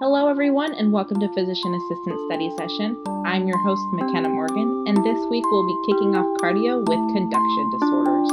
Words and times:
Hello, 0.00 0.28
everyone, 0.28 0.74
and 0.74 0.92
welcome 0.92 1.18
to 1.18 1.26
Physician 1.34 1.74
Assistant 1.74 2.20
Study 2.26 2.50
Session. 2.56 3.02
I'm 3.26 3.48
your 3.48 3.58
host, 3.64 3.82
McKenna 3.94 4.28
Morgan, 4.28 4.84
and 4.86 4.96
this 4.98 5.18
week 5.28 5.42
we'll 5.50 5.66
be 5.66 5.82
kicking 5.86 6.14
off 6.14 6.24
cardio 6.40 6.78
with 6.78 7.16
conduction 7.16 7.70
disorders. 7.72 8.30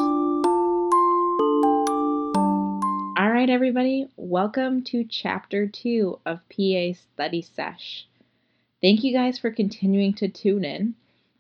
All 3.18 3.32
right, 3.32 3.50
everybody, 3.50 4.08
welcome 4.16 4.84
to 4.84 5.06
Chapter 5.06 5.66
2 5.66 6.20
of 6.24 6.42
PA 6.50 6.94
Study 7.16 7.42
Sesh. 7.42 8.06
Thank 8.80 9.04
you 9.04 9.12
guys 9.12 9.40
for 9.40 9.50
continuing 9.50 10.14
to 10.14 10.28
tune 10.28 10.64
in. 10.64 10.94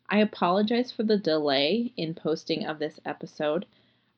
I 0.10 0.22
apologize 0.22 0.92
for 0.92 1.04
the 1.04 1.20
delay 1.20 1.94
in 1.98 2.16
posting 2.16 2.66
of 2.66 2.80
this 2.80 3.00
episode. 3.06 3.68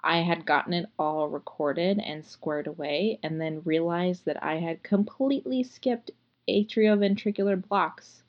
I 0.04 0.20
had 0.20 0.46
gotten 0.46 0.74
it 0.74 0.90
all 1.00 1.28
recorded 1.28 2.00
and 2.00 2.24
squared 2.24 2.68
away, 2.68 3.20
and 3.24 3.42
then 3.42 3.64
realized 3.66 4.26
that 4.26 4.44
I 4.44 4.56
had 4.56 4.84
completely 4.84 5.64
skipped 5.64 6.12
atrioventricular 6.48 7.68
blocks, 7.68 8.24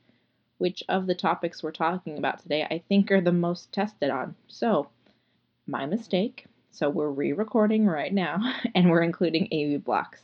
which 0.56 0.82
of 0.88 1.06
the 1.06 1.14
topics 1.14 1.62
we're 1.62 1.73
talking 1.73 2.16
about 2.16 2.40
today 2.40 2.64
I 2.64 2.82
think 2.88 3.12
are 3.12 3.20
the 3.20 3.32
most 3.32 3.73
tested 3.73 4.10
on. 4.10 4.34
So, 4.46 4.88
my 5.66 5.84
mistake. 5.86 6.46
So, 6.70 6.88
we're 6.88 7.10
re 7.10 7.32
recording 7.32 7.87
right 7.87 8.12
now, 8.12 8.54
and 8.74 8.90
we're 8.90 9.02
including 9.02 9.48
AV 9.52 9.84
blocks. 9.84 10.23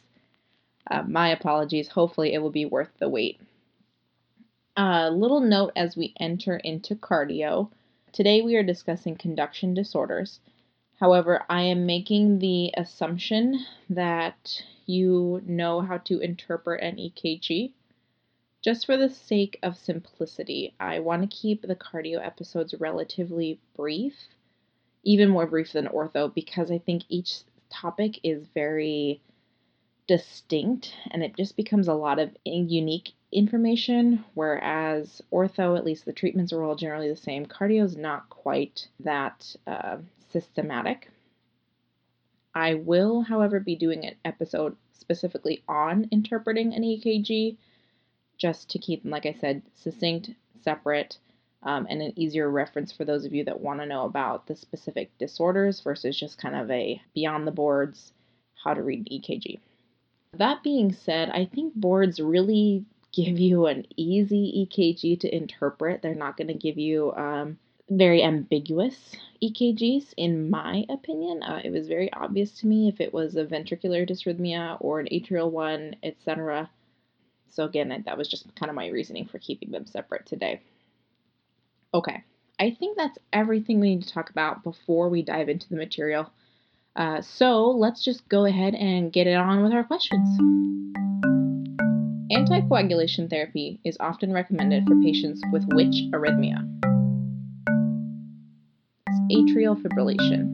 Uh, 0.91 1.03
my 1.03 1.29
apologies. 1.29 1.89
Hopefully, 1.89 2.33
it 2.33 2.39
will 2.39 2.51
be 2.51 2.65
worth 2.65 2.91
the 2.99 3.09
wait. 3.09 3.41
A 4.77 4.83
uh, 4.83 5.11
little 5.11 5.41
note 5.41 5.73
as 5.77 5.97
we 5.97 6.15
enter 6.19 6.57
into 6.57 6.97
cardio. 6.97 7.71
Today, 8.13 8.43
we 8.43 8.57
are 8.57 8.63
discussing 8.63 9.15
conduction 9.17 9.75
disorders. 9.75 10.41
However, 11.01 11.45
I 11.49 11.63
am 11.63 11.87
making 11.87 12.39
the 12.39 12.73
assumption 12.77 13.65
that 13.91 14.63
you 14.87 15.43
know 15.45 15.81
how 15.81 15.99
to 15.99 16.21
interpret 16.21 16.83
an 16.83 16.97
EKG. 16.97 17.73
Just 18.63 18.87
for 18.87 18.97
the 18.97 19.11
sake 19.11 19.59
of 19.63 19.77
simplicity, 19.77 20.75
I 20.81 21.01
want 21.01 21.23
to 21.23 21.37
keep 21.37 21.63
the 21.63 21.77
cardio 21.77 22.25
episodes 22.25 22.75
relatively 22.75 23.59
brief, 23.77 24.15
even 25.03 25.29
more 25.29 25.47
brief 25.47 25.73
than 25.73 25.89
ortho, 25.89 26.33
because 26.33 26.71
I 26.71 26.79
think 26.79 27.03
each 27.09 27.41
topic 27.71 28.21
is 28.23 28.47
very 28.55 29.21
distinct 30.07 30.95
and 31.11 31.23
it 31.25 31.37
just 31.37 31.57
becomes 31.57 31.89
a 31.89 31.95
lot 31.95 32.19
of 32.19 32.37
unique 32.45 33.13
information. 33.33 34.25
Whereas 34.35 35.21
ortho, 35.33 35.77
at 35.77 35.85
least 35.85 36.05
the 36.05 36.13
treatments 36.13 36.53
are 36.53 36.63
all 36.63 36.77
generally 36.77 37.09
the 37.09 37.17
same. 37.17 37.47
Cardio 37.47 37.83
is 37.85 37.97
not 37.97 38.29
quite 38.31 38.87
that 39.01 39.57
uh, 39.67 39.99
systematic. 40.35 41.09
I 42.55 42.75
will, 42.75 43.23
however, 43.23 43.61
be 43.61 43.77
doing 43.77 44.05
an 44.05 44.17
episode 44.25 44.77
specifically 44.93 45.63
on 45.69 46.09
interpreting 46.11 46.75
an 46.75 46.83
EKG 46.83 47.57
just 48.37 48.69
to 48.71 48.79
keep 48.79 49.03
them, 49.03 49.13
like 49.13 49.27
I 49.27 49.37
said, 49.41 49.63
succinct, 49.75 50.31
separate, 50.63 51.19
um, 51.63 51.87
and 51.89 52.03
an 52.03 52.19
easier 52.19 52.51
reference 52.51 52.93
for 52.93 53.05
those 53.05 53.25
of 53.25 53.33
you 53.33 53.45
that 53.45 53.61
want 53.61 53.81
to 53.81 53.87
know 53.87 54.05
about 54.05 54.47
the 54.47 54.57
specific 54.57 55.17
disorders 55.19 55.81
versus 55.81 56.19
just 56.19 56.37
kind 56.37 56.57
of 56.57 56.71
a 56.71 57.01
beyond 57.15 57.47
the 57.47 57.53
boards 57.53 58.13
how 58.63 58.75
to 58.75 58.83
read 58.83 58.99
an 58.99 59.19
EKG. 59.19 59.61
That 60.33 60.65
being 60.65 60.93
said, 60.93 61.31
I 61.31 61.45
think 61.45 61.75
boards 61.75 62.19
really 62.19 62.85
give 63.13 63.39
you 63.39 63.67
an 63.67 63.87
easy 63.97 64.67
EKG 64.67 65.21
to 65.21 65.35
interpret. 65.35 66.03
They're 66.03 66.17
not 66.17 66.37
going 66.37 66.49
to 66.49 66.55
give 66.55 66.79
you 66.79 67.13
um, 67.13 67.59
very 67.91 68.23
ambiguous 68.23 69.17
EKGs, 69.43 70.15
in 70.17 70.51
my 70.51 70.85
opinion. 70.89 71.43
Uh, 71.43 71.61
it 71.63 71.71
was 71.71 71.89
very 71.89 72.13
obvious 72.13 72.53
to 72.61 72.67
me 72.67 72.89
if 72.89 73.01
it 73.01 73.13
was 73.13 73.37
a 73.37 73.45
ventricular 73.45 74.09
dysrhythmia 74.09 74.79
or 74.81 75.01
an 75.01 75.09
atrial 75.13 75.51
one, 75.51 75.97
etc. 76.03 76.71
So, 77.51 77.65
again, 77.65 78.03
that 78.07 78.19
was 78.19 78.29
just 78.29 78.55
kind 78.57 78.71
of 78.71 78.77
my 78.77 78.89
reasoning 78.89 79.27
for 79.27 79.39
keeping 79.39 79.71
them 79.71 79.87
separate 79.87 80.27
today. 80.27 80.63
Okay, 81.93 82.25
I 82.59 82.71
think 82.79 82.97
that's 82.97 83.19
everything 83.33 83.81
we 83.81 83.95
need 83.95 84.05
to 84.05 84.13
talk 84.13 84.31
about 84.31 84.65
before 84.65 85.09
we 85.09 85.23
dive 85.23 85.49
into 85.49 85.69
the 85.69 85.77
material. 85.77 86.31
Uh, 86.97 87.21
so, 87.21 87.71
let's 87.71 88.05
just 88.05 88.29
go 88.29 88.47
ahead 88.47 88.75
and 88.75 89.13
get 89.13 89.27
it 89.27 89.37
on 89.37 89.63
with 89.63 89.73
our 89.73 89.85
questions. 89.85 90.27
Anticoagulation 92.33 93.29
therapy 93.29 93.79
is 93.85 93.97
often 94.01 94.33
recommended 94.33 94.87
for 94.87 95.01
patients 95.03 95.43
with 95.53 95.65
which 95.73 95.95
arrhythmia? 96.13 96.84
Atrial 99.35 99.77
fibrillation. 99.83 100.51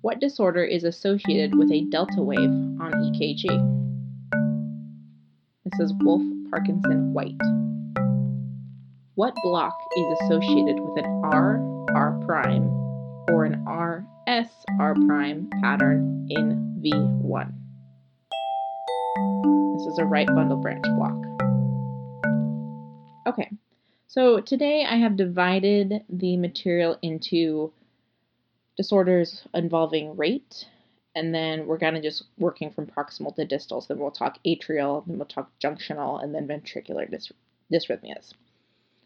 What 0.00 0.20
disorder 0.20 0.64
is 0.64 0.84
associated 0.84 1.54
with 1.54 1.70
a 1.70 1.84
delta 1.90 2.22
wave 2.22 2.38
on 2.38 2.92
EKG? 2.92 3.44
This 5.64 5.80
is 5.80 5.92
Wolff 6.00 6.22
Parkinson 6.50 7.12
White. 7.12 7.40
What 9.16 9.34
block 9.42 9.74
is 9.96 10.18
associated 10.22 10.80
with 10.80 11.04
an 11.04 11.22
R 11.24 11.60
R 11.94 12.20
prime 12.24 12.68
or 13.30 13.44
an 13.44 13.62
R 13.66 14.06
S 14.26 14.48
R 14.80 14.94
prime 15.06 15.50
pattern 15.60 16.26
in 16.30 16.80
V1? 16.82 17.52
This 19.76 19.86
is 19.92 19.98
a 19.98 20.04
right 20.04 20.26
bundle 20.26 20.56
branch 20.56 20.84
block. 20.96 21.16
Okay, 23.26 23.50
so 24.14 24.40
today 24.40 24.86
I 24.88 24.94
have 24.98 25.16
divided 25.16 26.04
the 26.08 26.36
material 26.36 26.96
into 27.02 27.72
disorders 28.76 29.42
involving 29.52 30.16
rate, 30.16 30.68
and 31.16 31.34
then 31.34 31.66
we're 31.66 31.78
of 31.96 32.02
just 32.04 32.22
working 32.38 32.70
from 32.70 32.86
proximal 32.86 33.34
to 33.34 33.44
distal. 33.44 33.80
So 33.80 33.92
then 33.92 34.00
we'll 34.00 34.12
talk 34.12 34.38
atrial, 34.46 35.04
then 35.04 35.18
we'll 35.18 35.26
talk 35.26 35.50
junctional, 35.58 36.22
and 36.22 36.32
then 36.32 36.46
ventricular 36.46 37.12
dys- 37.12 37.32
dysrhythmias. 37.72 38.34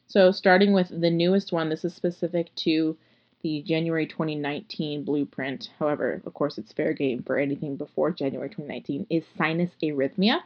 So 0.09 0.31
starting 0.31 0.75
with 0.75 0.89
the 0.91 1.11
newest 1.11 1.53
one, 1.53 1.71
this 1.71 1.87
is 1.87 1.95
specific 1.95 2.55
to 2.57 2.95
the 3.41 3.63
January 3.63 4.07
2019 4.07 5.05
blueprint. 5.05 5.71
However, 5.79 6.21
of 6.27 6.35
course, 6.35 6.59
it's 6.59 6.75
fair 6.75 6.93
game 6.93 7.23
for 7.23 7.39
anything 7.39 7.77
before 7.77 8.11
January 8.11 8.51
2019, 8.51 9.07
is 9.09 9.25
sinus 9.39 9.71
arrhythmia. 9.83 10.41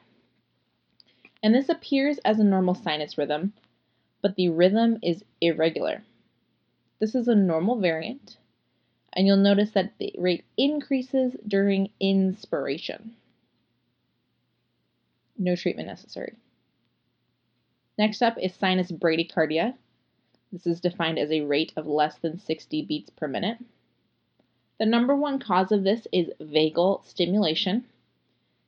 And 1.43 1.53
this 1.53 1.69
appears 1.69 2.19
as 2.19 2.39
a 2.39 2.45
normal 2.45 2.77
sinus 2.77 3.19
rhythm 3.19 3.55
but 4.23 4.37
the 4.37 4.49
rhythm 4.49 4.99
is 5.03 5.25
irregular. 5.41 6.03
This 7.01 7.15
is 7.15 7.29
a 7.29 7.35
normal 7.35 7.81
variant, 7.81 8.37
and 9.13 9.27
you'll 9.27 9.37
notice 9.37 9.73
that 9.73 9.99
the 9.99 10.15
rate 10.17 10.45
increases 10.57 11.37
during 11.47 11.91
inspiration. 11.99 13.17
No 15.37 15.57
treatment 15.57 15.89
necessary. 15.89 16.35
Next 17.99 18.23
up 18.23 18.39
is 18.39 18.55
sinus 18.55 18.93
bradycardia. 18.93 19.75
This 20.53 20.67
is 20.67 20.81
defined 20.81 21.19
as 21.19 21.31
a 21.31 21.41
rate 21.41 21.73
of 21.77 21.87
less 21.87 22.17
than 22.19 22.39
60 22.39 22.83
beats 22.83 23.11
per 23.11 23.27
minute. 23.27 23.59
The 24.79 24.87
number 24.87 25.17
one 25.17 25.39
cause 25.39 25.73
of 25.73 25.83
this 25.83 26.07
is 26.13 26.33
vagal 26.41 27.05
stimulation. 27.05 27.85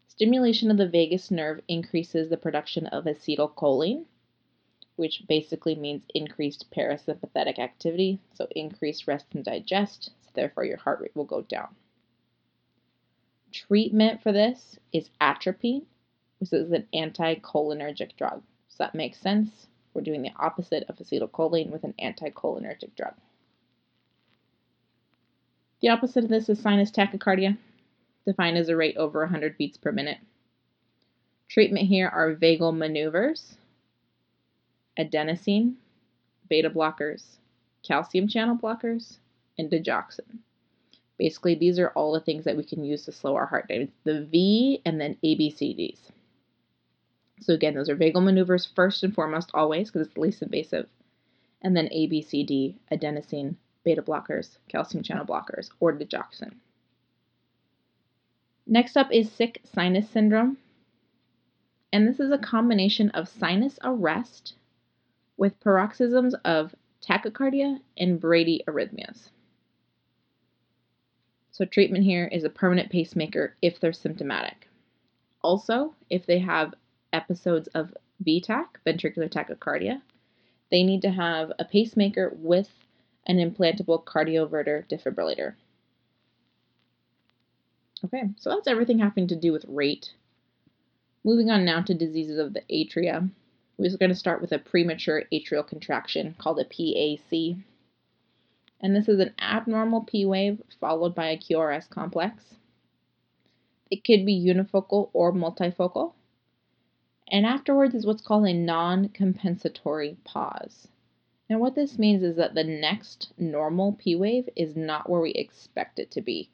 Stimulation 0.09 0.71
of 0.71 0.77
the 0.77 0.89
vagus 0.89 1.31
nerve 1.31 1.61
increases 1.69 2.29
the 2.29 2.37
production 2.37 2.87
of 2.87 3.05
acetylcholine, 3.05 4.05
which 4.97 5.23
basically 5.29 5.75
means 5.75 6.03
increased 6.15 6.67
parasympathetic 6.77 7.59
activity, 7.59 8.21
so 8.35 8.47
increased 8.53 9.07
rest 9.07 9.27
and 9.33 9.45
digest, 9.45 10.11
so 10.23 10.31
therefore 10.35 10.65
your 10.65 10.77
heart 10.77 11.01
rate 11.01 11.15
will 11.15 11.25
go 11.25 11.43
down. 11.43 11.69
Treatment 13.53 14.23
for 14.23 14.33
this 14.33 14.79
is 14.93 15.11
atropine, 15.21 15.83
which 16.39 16.53
is 16.53 16.73
an 16.73 16.87
anticholinergic 16.95 18.17
drug. 18.17 18.43
So 18.69 18.77
that 18.79 18.95
makes 18.95 19.19
sense. 19.19 19.67
We're 19.93 20.03
doing 20.03 20.23
the 20.23 20.33
opposite 20.37 20.85
of 20.89 20.97
acetylcholine 20.97 21.71
with 21.71 21.85
an 21.85 21.95
anticholinergic 22.03 22.97
drug. 22.97 23.15
The 25.81 25.91
opposite 25.91 26.25
of 26.25 26.31
this 26.31 26.49
is 26.49 26.59
sinus 26.59 26.91
tachycardia, 26.91 27.57
defined 28.27 28.57
as 28.57 28.69
a 28.69 28.77
rate 28.77 28.97
over 28.97 29.21
100 29.21 29.59
beats 29.59 29.77
per 29.77 29.93
minute. 29.93 30.19
Treatment 31.49 31.87
here 31.87 32.09
are 32.09 32.35
vagal 32.35 32.77
maneuvers, 32.77 33.57
adenosine, 34.99 35.75
beta 36.49 36.71
blockers, 36.71 37.37
calcium 37.83 38.29
channel 38.29 38.57
blockers, 38.57 39.19
and 39.59 39.71
digoxin. 39.71 40.39
Basically, 41.19 41.55
these 41.55 41.79
are 41.79 41.91
all 41.91 42.13
the 42.13 42.21
things 42.21 42.45
that 42.45 42.57
we 42.57 42.65
can 42.65 42.85
use 42.85 43.05
to 43.05 43.13
slow 43.13 43.37
our 43.37 43.47
heart 43.47 43.69
down. 43.69 43.93
The 44.05 44.25
V 44.25 44.83
and 44.85 45.01
then 45.01 45.17
ABCDs. 45.23 45.99
So 47.41 47.55
again, 47.55 47.75
those 47.75 47.89
are 47.89 47.97
vagal 47.97 48.23
maneuvers 48.25 48.67
first 48.75 49.03
and 49.05 49.15
foremost, 49.15 49.51
always, 49.55 49.91
because 49.91 50.07
it's 50.07 50.15
the 50.15 50.21
least 50.21 50.43
invasive. 50.43 50.89
And 51.63 51.77
then 51.77 51.89
ABCD, 51.89 52.77
adenosine, 52.91 53.57
beta 53.85 54.03
blockers, 54.03 54.59
calcium 54.69 55.03
channel 55.03 55.25
blockers, 55.25 55.71
or 55.81 55.93
digoxin. 55.93 56.55
Next 58.67 58.97
up 58.97 59.13
is 59.13 59.31
sick 59.31 59.61
sinus 59.73 60.09
syndrome. 60.09 60.59
And 61.93 62.09
this 62.09 62.19
is 62.19 62.33
a 62.33 62.39
combination 62.39 63.11
of 63.11 63.29
sinus 63.29 63.79
arrest 63.85 64.55
with 65.37 65.61
paroxysms 65.61 66.35
of 66.45 66.75
tachycardia 67.03 67.81
and 67.99 68.21
bradyarrhythmias. 68.21 69.31
So, 71.51 71.65
treatment 71.65 72.05
here 72.05 72.27
is 72.33 72.45
a 72.45 72.51
permanent 72.51 72.91
pacemaker 72.91 73.55
if 73.63 73.79
they're 73.79 73.93
symptomatic. 73.93 74.69
Also, 75.43 75.95
if 76.11 76.27
they 76.27 76.39
have 76.41 76.75
episodes 77.13 77.69
of 77.69 77.95
VTAC, 78.23 78.67
ventricular 78.87 79.31
tachycardia. 79.31 80.01
They 80.71 80.83
need 80.83 81.03
to 81.03 81.11
have 81.11 81.53
a 81.59 81.65
pacemaker 81.65 82.33
with 82.37 82.69
an 83.27 83.37
implantable 83.37 84.05
cardioverter 84.05 84.87
defibrillator. 84.89 85.55
Okay, 88.05 88.25
so 88.37 88.51
that's 88.51 88.69
everything 88.69 88.99
having 88.99 89.29
to 89.29 89.37
do 89.37 89.53
with 89.53 89.65
rate. 89.69 90.13
Moving 91.25 91.51
on 91.51 91.65
now 91.65 91.81
to 91.83 91.95
diseases 91.95 92.39
of 92.39 92.53
the 92.53 92.63
atria. 92.71 93.31
We're 93.77 93.97
going 93.97 94.11
to 94.11 94.15
start 94.15 94.41
with 94.41 94.53
a 94.53 94.59
premature 94.59 95.25
atrial 95.33 95.67
contraction 95.67 96.37
called 96.39 96.61
a 96.61 96.65
PAC. 96.65 97.57
And 98.81 98.95
this 98.95 99.09
is 99.09 99.19
an 99.19 99.35
abnormal 99.41 100.03
P 100.03 100.25
wave 100.25 100.63
followed 100.79 101.15
by 101.15 101.29
a 101.29 101.39
QRS 101.39 101.91
complex. 101.91 102.55
It 103.91 104.05
could 104.05 104.25
be 104.25 104.39
unifocal 104.39 105.11
or 105.13 105.33
multifocal. 105.33 106.13
And 107.29 107.47
afterwards 107.47 107.95
is 107.95 108.07
what's 108.07 108.23
called 108.23 108.47
a 108.47 108.53
non 108.53 109.09
compensatory 109.09 110.17
pause. 110.25 110.87
And 111.51 111.59
what 111.59 111.75
this 111.75 111.99
means 111.99 112.23
is 112.23 112.37
that 112.37 112.55
the 112.55 112.65
next 112.65 113.33
normal 113.37 113.93
P 113.93 114.15
wave 114.15 114.49
is 114.55 114.77
not 114.77 115.11
where 115.11 115.21
we 115.21 115.33
expect 115.33 115.99
it 115.99 116.11
to 116.13 116.21
be. 116.21 116.51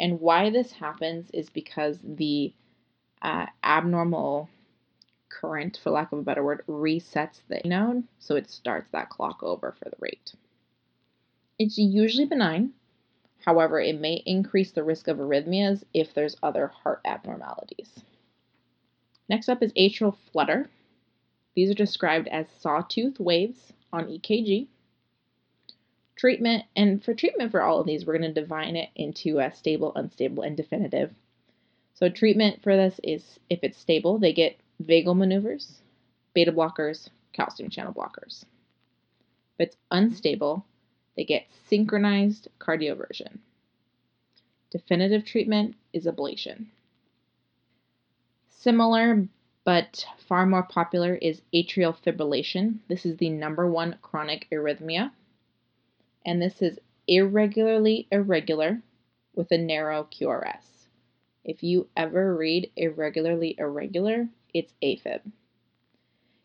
And 0.00 0.20
why 0.20 0.50
this 0.50 0.72
happens 0.72 1.30
is 1.32 1.48
because 1.48 2.00
the 2.02 2.52
uh, 3.22 3.46
abnormal 3.62 4.48
current, 5.28 5.78
for 5.82 5.90
lack 5.90 6.12
of 6.12 6.18
a 6.18 6.22
better 6.22 6.44
word, 6.44 6.62
resets 6.68 7.40
the 7.48 7.60
node, 7.64 8.04
so 8.18 8.36
it 8.36 8.50
starts 8.50 8.90
that 8.92 9.10
clock 9.10 9.42
over 9.42 9.74
for 9.78 9.84
the 9.86 9.96
rate. 10.00 10.32
It's 11.58 11.78
usually 11.78 12.26
benign. 12.26 12.72
However, 13.44 13.80
it 13.80 14.00
may 14.00 14.22
increase 14.26 14.72
the 14.72 14.84
risk 14.84 15.08
of 15.08 15.18
arrhythmias 15.18 15.84
if 15.94 16.12
there's 16.12 16.36
other 16.42 16.66
heart 16.68 17.00
abnormalities. 17.04 18.00
Next 19.28 19.48
up 19.48 19.62
is 19.62 19.72
atrial 19.72 20.16
flutter. 20.32 20.68
These 21.54 21.70
are 21.70 21.74
described 21.74 22.28
as 22.28 22.46
sawtooth 22.58 23.18
waves 23.18 23.72
on 23.92 24.06
EKG. 24.06 24.66
Treatment, 26.16 26.64
and 26.74 27.02
for 27.04 27.14
treatment 27.14 27.50
for 27.50 27.62
all 27.62 27.80
of 27.80 27.86
these, 27.86 28.06
we're 28.06 28.18
going 28.18 28.34
to 28.34 28.40
divide 28.40 28.74
it 28.74 28.88
into 28.94 29.38
a 29.38 29.54
stable, 29.54 29.92
unstable, 29.94 30.42
and 30.42 30.56
definitive. 30.56 31.14
So 31.94 32.08
treatment 32.08 32.62
for 32.62 32.76
this 32.76 33.00
is 33.02 33.38
if 33.48 33.60
it's 33.62 33.78
stable, 33.78 34.18
they 34.18 34.32
get 34.32 34.58
vagal 34.82 35.16
maneuvers, 35.16 35.80
beta 36.34 36.52
blockers, 36.52 37.08
calcium 37.32 37.70
channel 37.70 37.92
blockers. 37.92 38.44
If 39.58 39.68
it's 39.68 39.76
unstable, 39.90 40.64
they 41.16 41.24
get 41.24 41.46
synchronized 41.68 42.48
cardioversion. 42.58 43.38
Definitive 44.70 45.24
treatment 45.24 45.76
is 45.92 46.04
ablation. 46.04 46.66
Similar 48.50 49.28
but 49.66 50.06
far 50.28 50.46
more 50.46 50.62
popular 50.62 51.16
is 51.16 51.42
atrial 51.52 51.96
fibrillation. 51.96 52.78
This 52.88 53.04
is 53.04 53.16
the 53.16 53.30
number 53.30 53.68
one 53.68 53.96
chronic 54.00 54.46
arrhythmia. 54.52 55.10
And 56.24 56.40
this 56.40 56.62
is 56.62 56.78
irregularly 57.08 58.06
irregular 58.12 58.80
with 59.34 59.50
a 59.50 59.58
narrow 59.58 60.04
QRS. 60.04 60.62
If 61.44 61.62
you 61.62 61.88
ever 61.96 62.36
read 62.36 62.70
irregularly 62.76 63.56
irregular, 63.58 64.28
it's 64.58 64.72
AFib. 64.82 65.20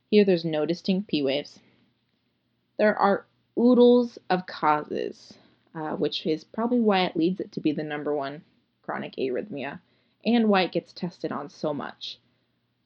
Here 0.10 0.26
there's 0.26 0.44
no 0.44 0.66
distinct 0.66 1.08
P 1.08 1.22
waves. 1.22 1.60
There 2.78 2.98
are 2.98 3.26
oodles 3.58 4.18
of 4.30 4.46
causes, 4.46 5.34
uh, 5.74 5.96
which 5.96 6.26
is 6.26 6.44
probably 6.44 6.82
why 6.82 7.06
it 7.06 7.16
leads 7.16 7.40
it 7.40 7.52
to 7.54 7.62
be 7.62 7.72
the 7.72 7.84
number 7.84 8.14
one 8.14 8.44
chronic 8.82 9.16
arrhythmia 9.16 9.80
and 10.26 10.50
why 10.50 10.64
it 10.64 10.72
gets 10.72 10.92
tested 10.92 11.32
on 11.32 11.50
so 11.50 11.74
much. 11.74 12.20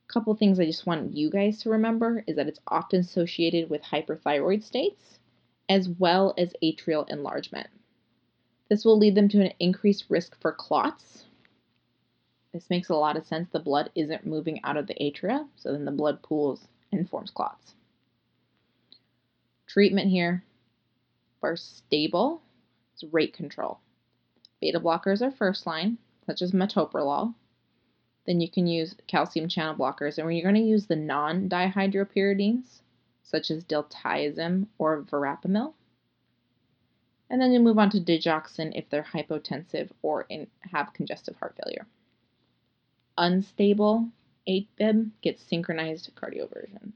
A 0.07 0.13
couple 0.13 0.35
things 0.35 0.59
I 0.59 0.65
just 0.65 0.85
want 0.85 1.15
you 1.15 1.29
guys 1.29 1.61
to 1.63 1.69
remember 1.69 2.23
is 2.27 2.35
that 2.35 2.47
it's 2.47 2.59
often 2.67 2.99
associated 2.99 3.69
with 3.69 3.81
hyperthyroid 3.81 4.63
states 4.63 5.19
as 5.67 5.89
well 5.89 6.33
as 6.37 6.53
atrial 6.61 7.09
enlargement. 7.09 7.67
This 8.69 8.85
will 8.85 8.97
lead 8.97 9.15
them 9.15 9.29
to 9.29 9.41
an 9.41 9.53
increased 9.59 10.05
risk 10.09 10.39
for 10.39 10.51
clots, 10.51 11.24
this 12.55 12.69
makes 12.69 12.87
a 12.87 12.95
lot 12.95 13.17
of 13.17 13.25
sense. 13.25 13.49
The 13.51 13.59
blood 13.59 13.91
isn't 13.95 14.25
moving 14.25 14.63
out 14.63 14.77
of 14.77 14.87
the 14.87 14.93
atria, 14.93 15.45
so 15.57 15.73
then 15.73 15.83
the 15.83 15.91
blood 15.91 16.23
pools 16.23 16.69
and 16.93 17.09
forms 17.09 17.29
clots. 17.29 17.75
Treatment 19.67 20.09
here 20.09 20.41
for 21.41 21.57
stable 21.57 22.41
is 22.95 23.03
rate 23.11 23.33
control. 23.33 23.81
Beta 24.61 24.79
blockers 24.79 25.21
are 25.21 25.31
first 25.31 25.67
line, 25.67 25.97
such 26.25 26.41
as 26.41 26.53
metoprolol. 26.53 27.33
Then 28.25 28.39
you 28.39 28.49
can 28.49 28.67
use 28.67 28.95
calcium 29.05 29.49
channel 29.49 29.75
blockers, 29.75 30.17
and 30.17 30.33
you're 30.33 30.49
going 30.49 30.55
to 30.55 30.61
use 30.61 30.85
the 30.85 30.95
non-dihydropyridines, 30.95 32.79
such 33.21 33.51
as 33.51 33.65
diltiazem 33.65 34.67
or 34.77 35.01
verapamil. 35.03 35.73
And 37.29 37.41
then 37.41 37.51
you 37.51 37.59
move 37.59 37.77
on 37.77 37.89
to 37.89 37.99
digoxin 37.99 38.71
if 38.75 38.89
they're 38.89 39.03
hypotensive 39.03 39.89
or 40.01 40.25
in, 40.29 40.47
have 40.71 40.93
congestive 40.93 41.35
heart 41.35 41.57
failure 41.61 41.85
unstable 43.17 44.09
AFib 44.47 45.11
gets 45.21 45.43
synchronized 45.43 46.11
cardioversion. 46.15 46.91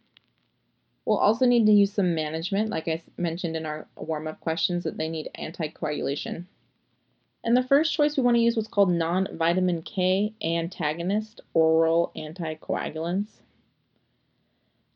We'll 1.05 1.17
also 1.17 1.45
need 1.45 1.65
to 1.65 1.71
use 1.71 1.91
some 1.91 2.13
management, 2.13 2.69
like 2.69 2.87
I 2.87 3.01
mentioned 3.17 3.55
in 3.55 3.65
our 3.65 3.87
warm 3.95 4.27
up 4.27 4.39
questions, 4.41 4.83
that 4.83 4.97
they 4.97 5.09
need 5.09 5.29
anticoagulation. 5.39 6.45
And 7.43 7.55
the 7.55 7.63
first 7.63 7.93
choice 7.93 8.17
we 8.17 8.23
want 8.23 8.35
to 8.35 8.41
use 8.41 8.55
what's 8.55 8.67
called 8.67 8.91
non 8.91 9.27
vitamin 9.37 9.81
K 9.81 10.33
antagonist 10.43 11.41
oral 11.53 12.11
anticoagulants. 12.15 13.29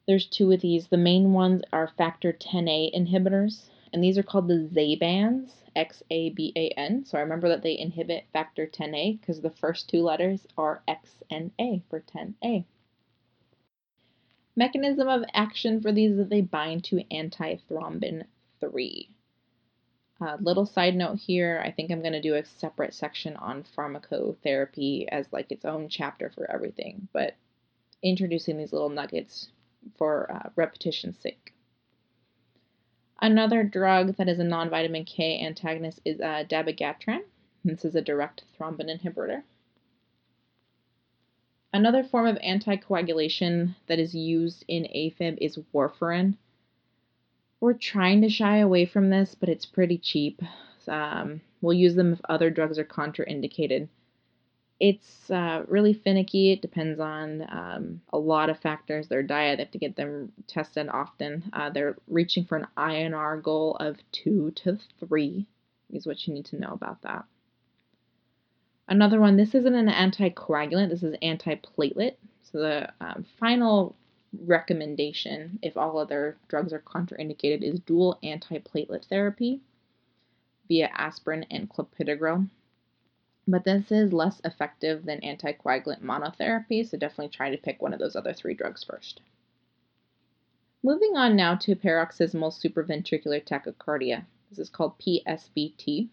There's 0.05 0.27
two 0.27 0.51
of 0.51 0.61
these. 0.61 0.87
The 0.87 0.97
main 0.97 1.31
ones 1.31 1.63
are 1.71 1.87
factor 1.97 2.33
10A 2.33 2.93
inhibitors, 2.93 3.69
and 3.93 4.03
these 4.03 4.17
are 4.17 4.23
called 4.23 4.49
the 4.49 4.69
Xabans, 4.71 5.51
X 5.75 6.03
A 6.09 6.29
B 6.29 6.53
A 6.55 6.69
N. 6.69 7.05
So 7.05 7.17
I 7.17 7.21
remember 7.21 7.49
that 7.49 7.63
they 7.63 7.77
inhibit 7.77 8.25
factor 8.33 8.67
10A 8.67 9.19
because 9.19 9.41
the 9.41 9.49
first 9.49 9.89
two 9.89 10.01
letters 10.01 10.45
are 10.57 10.83
X 10.87 11.09
and 11.29 11.51
A 11.59 11.83
for 11.89 12.01
10A. 12.01 12.65
Mechanism 14.55 15.07
of 15.07 15.23
action 15.33 15.81
for 15.81 15.91
these 15.91 16.11
is 16.11 16.17
that 16.17 16.29
they 16.29 16.41
bind 16.41 16.83
to 16.85 17.03
antithrombin 17.11 18.25
3. 18.59 19.09
Uh, 20.21 20.37
little 20.39 20.65
side 20.65 20.95
note 20.95 21.17
here, 21.17 21.61
I 21.65 21.71
think 21.71 21.91
I'm 21.91 22.01
going 22.01 22.13
to 22.13 22.21
do 22.21 22.35
a 22.35 22.45
separate 22.45 22.93
section 22.93 23.35
on 23.35 23.65
pharmacotherapy 23.75 25.07
as 25.07 25.25
like 25.33 25.51
its 25.51 25.65
own 25.65 25.89
chapter 25.89 26.29
for 26.29 26.49
everything, 26.49 27.07
but 27.11 27.35
introducing 28.01 28.57
these 28.57 28.71
little 28.71 28.89
nuggets 28.89 29.49
for 29.97 30.31
uh, 30.31 30.49
repetition's 30.55 31.17
sake. 31.19 31.42
Another 33.23 33.63
drug 33.63 34.17
that 34.17 34.27
is 34.27 34.39
a 34.39 34.43
non-vitamin 34.43 35.05
K 35.05 35.39
antagonist 35.39 36.01
is 36.03 36.19
uh, 36.19 36.43
dabigatran. 36.45 37.21
This 37.63 37.85
is 37.85 37.95
a 37.95 38.01
direct 38.01 38.43
thrombin 38.59 38.89
inhibitor. 38.91 39.43
Another 41.71 42.03
form 42.03 42.27
of 42.27 42.35
anticoagulation 42.39 43.75
that 43.87 43.97
is 43.97 44.13
used 44.13 44.65
in 44.67 44.83
AFib 44.93 45.37
is 45.39 45.57
warfarin. 45.73 46.35
We're 47.61 47.71
trying 47.71 48.23
to 48.23 48.29
shy 48.29 48.57
away 48.57 48.85
from 48.85 49.09
this, 49.09 49.37
but 49.39 49.47
it's 49.47 49.65
pretty 49.65 49.97
cheap. 49.99 50.41
Um, 50.89 51.39
we'll 51.61 51.77
use 51.77 51.95
them 51.95 52.11
if 52.11 52.19
other 52.27 52.49
drugs 52.49 52.77
are 52.77 52.83
contraindicated 52.83 53.87
it's 54.83 55.31
uh, 55.31 55.63
really 55.69 55.93
finicky. 55.93 56.51
It 56.51 56.61
depends 56.61 56.99
on 56.99 57.47
um, 57.49 58.01
a 58.11 58.17
lot 58.17 58.49
of 58.49 58.59
factors. 58.59 59.07
Their 59.07 59.23
diet, 59.23 59.57
they 59.57 59.63
have 59.63 59.71
to 59.71 59.77
get 59.77 59.95
them 59.95 60.33
tested 60.45 60.89
often. 60.89 61.49
Uh, 61.53 61.69
they're 61.69 61.95
reaching 62.09 62.43
for 62.43 62.57
an 62.57 62.67
INR 62.75 63.41
goal 63.41 63.77
of 63.79 63.95
two 64.11 64.51
to 64.55 64.77
three, 64.99 65.47
is 65.93 66.05
what 66.05 66.27
you 66.27 66.33
need 66.33 66.43
to 66.47 66.59
know 66.59 66.73
about 66.73 67.01
that. 67.03 67.23
Another 68.89 69.21
one, 69.21 69.37
this 69.37 69.55
isn't 69.55 69.73
an 69.73 69.87
anticoagulant, 69.87 70.89
this 70.89 71.01
is 71.01 71.15
antiplatelet. 71.23 72.15
So 72.51 72.57
the 72.57 72.89
um, 72.99 73.25
final 73.39 73.95
recommendation, 74.45 75.59
if 75.61 75.77
all 75.77 75.97
other 75.97 76.35
drugs 76.49 76.73
are 76.73 76.81
contraindicated, 76.81 77.63
is 77.63 77.79
dual 77.79 78.19
antiplatelet 78.21 79.05
therapy 79.05 79.61
via 80.67 80.89
aspirin 80.93 81.45
and 81.49 81.69
clopidogrel 81.69 82.49
but 83.47 83.65
this 83.65 83.91
is 83.91 84.13
less 84.13 84.39
effective 84.45 85.05
than 85.05 85.19
anticoagulant 85.21 86.01
monotherapy, 86.01 86.87
so 86.87 86.97
definitely 86.97 87.29
try 87.29 87.49
to 87.49 87.57
pick 87.57 87.81
one 87.81 87.93
of 87.93 87.99
those 87.99 88.15
other 88.15 88.33
three 88.33 88.53
drugs 88.53 88.83
first. 88.83 89.21
Moving 90.81 91.15
on 91.15 91.35
now 91.35 91.55
to 91.55 91.75
paroxysmal 91.75 92.51
supraventricular 92.51 93.43
tachycardia. 93.45 94.25
This 94.49 94.59
is 94.59 94.69
called 94.69 94.99
PSVT. 94.99 96.09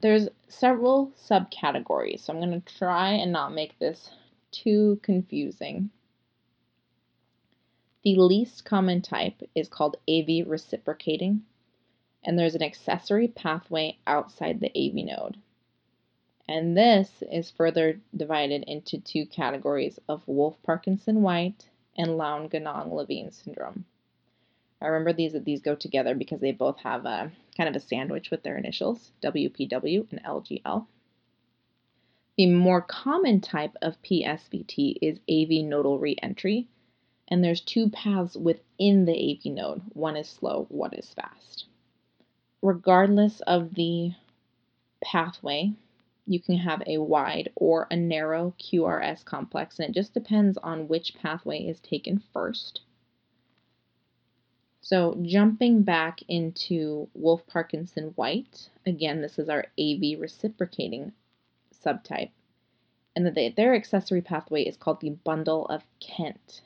There's 0.00 0.28
several 0.48 1.12
subcategories, 1.18 2.20
so 2.20 2.32
I'm 2.32 2.40
going 2.40 2.60
to 2.60 2.74
try 2.78 3.10
and 3.10 3.32
not 3.32 3.54
make 3.54 3.78
this 3.78 4.10
too 4.50 5.00
confusing. 5.02 5.90
The 8.04 8.16
least 8.16 8.64
common 8.64 9.02
type 9.02 9.42
is 9.54 9.68
called 9.68 9.96
AV 10.08 10.46
reciprocating, 10.46 11.42
and 12.22 12.38
there's 12.38 12.54
an 12.54 12.62
accessory 12.62 13.28
pathway 13.28 13.98
outside 14.06 14.60
the 14.60 14.70
AV 14.76 15.06
node. 15.06 15.38
And 16.48 16.76
this 16.76 17.10
is 17.32 17.50
further 17.50 18.00
divided 18.16 18.62
into 18.64 19.00
two 19.00 19.26
categories 19.26 19.98
of 20.08 20.26
Wolff 20.28 20.56
Parkinson 20.62 21.22
White 21.22 21.68
and 21.96 22.16
Lown-Ganong-Levine 22.16 23.32
syndrome. 23.32 23.84
I 24.80 24.86
remember 24.86 25.12
these 25.12 25.32
these 25.32 25.60
go 25.60 25.74
together 25.74 26.14
because 26.14 26.40
they 26.40 26.52
both 26.52 26.78
have 26.80 27.04
a 27.06 27.32
kind 27.56 27.68
of 27.68 27.74
a 27.74 27.80
sandwich 27.80 28.30
with 28.30 28.42
their 28.42 28.58
initials, 28.58 29.10
WPW 29.22 30.06
and 30.10 30.22
LGL. 30.22 30.86
The 32.36 32.46
more 32.46 32.82
common 32.82 33.40
type 33.40 33.74
of 33.80 34.00
PSVT 34.02 34.98
is 35.00 35.18
AV 35.28 35.64
nodal 35.64 35.98
reentry, 35.98 36.68
and 37.28 37.42
there's 37.42 37.62
two 37.62 37.88
paths 37.88 38.36
within 38.36 39.06
the 39.06 39.32
AV 39.32 39.52
node. 39.52 39.80
One 39.94 40.16
is 40.16 40.28
slow, 40.28 40.66
one 40.68 40.92
is 40.92 41.12
fast. 41.14 41.64
Regardless 42.60 43.40
of 43.40 43.74
the 43.74 44.12
pathway, 45.02 45.72
you 46.26 46.40
can 46.40 46.56
have 46.56 46.82
a 46.86 46.98
wide 46.98 47.50
or 47.54 47.86
a 47.90 47.96
narrow 47.96 48.54
QRS 48.58 49.24
complex, 49.24 49.78
and 49.78 49.88
it 49.88 49.98
just 49.98 50.12
depends 50.12 50.58
on 50.58 50.88
which 50.88 51.14
pathway 51.14 51.60
is 51.60 51.80
taken 51.80 52.22
first. 52.32 52.80
So 54.80 55.18
jumping 55.22 55.82
back 55.82 56.20
into 56.28 57.08
Wolff-Parkinson-White, 57.14 58.68
again, 58.84 59.20
this 59.20 59.38
is 59.38 59.48
our 59.48 59.66
AV 59.80 60.20
reciprocating 60.20 61.12
subtype. 61.72 62.30
And 63.16 63.26
the, 63.26 63.48
their 63.56 63.74
accessory 63.74 64.20
pathway 64.20 64.62
is 64.62 64.76
called 64.76 65.00
the 65.00 65.10
bundle 65.10 65.66
of 65.66 65.82
Kent. 65.98 66.60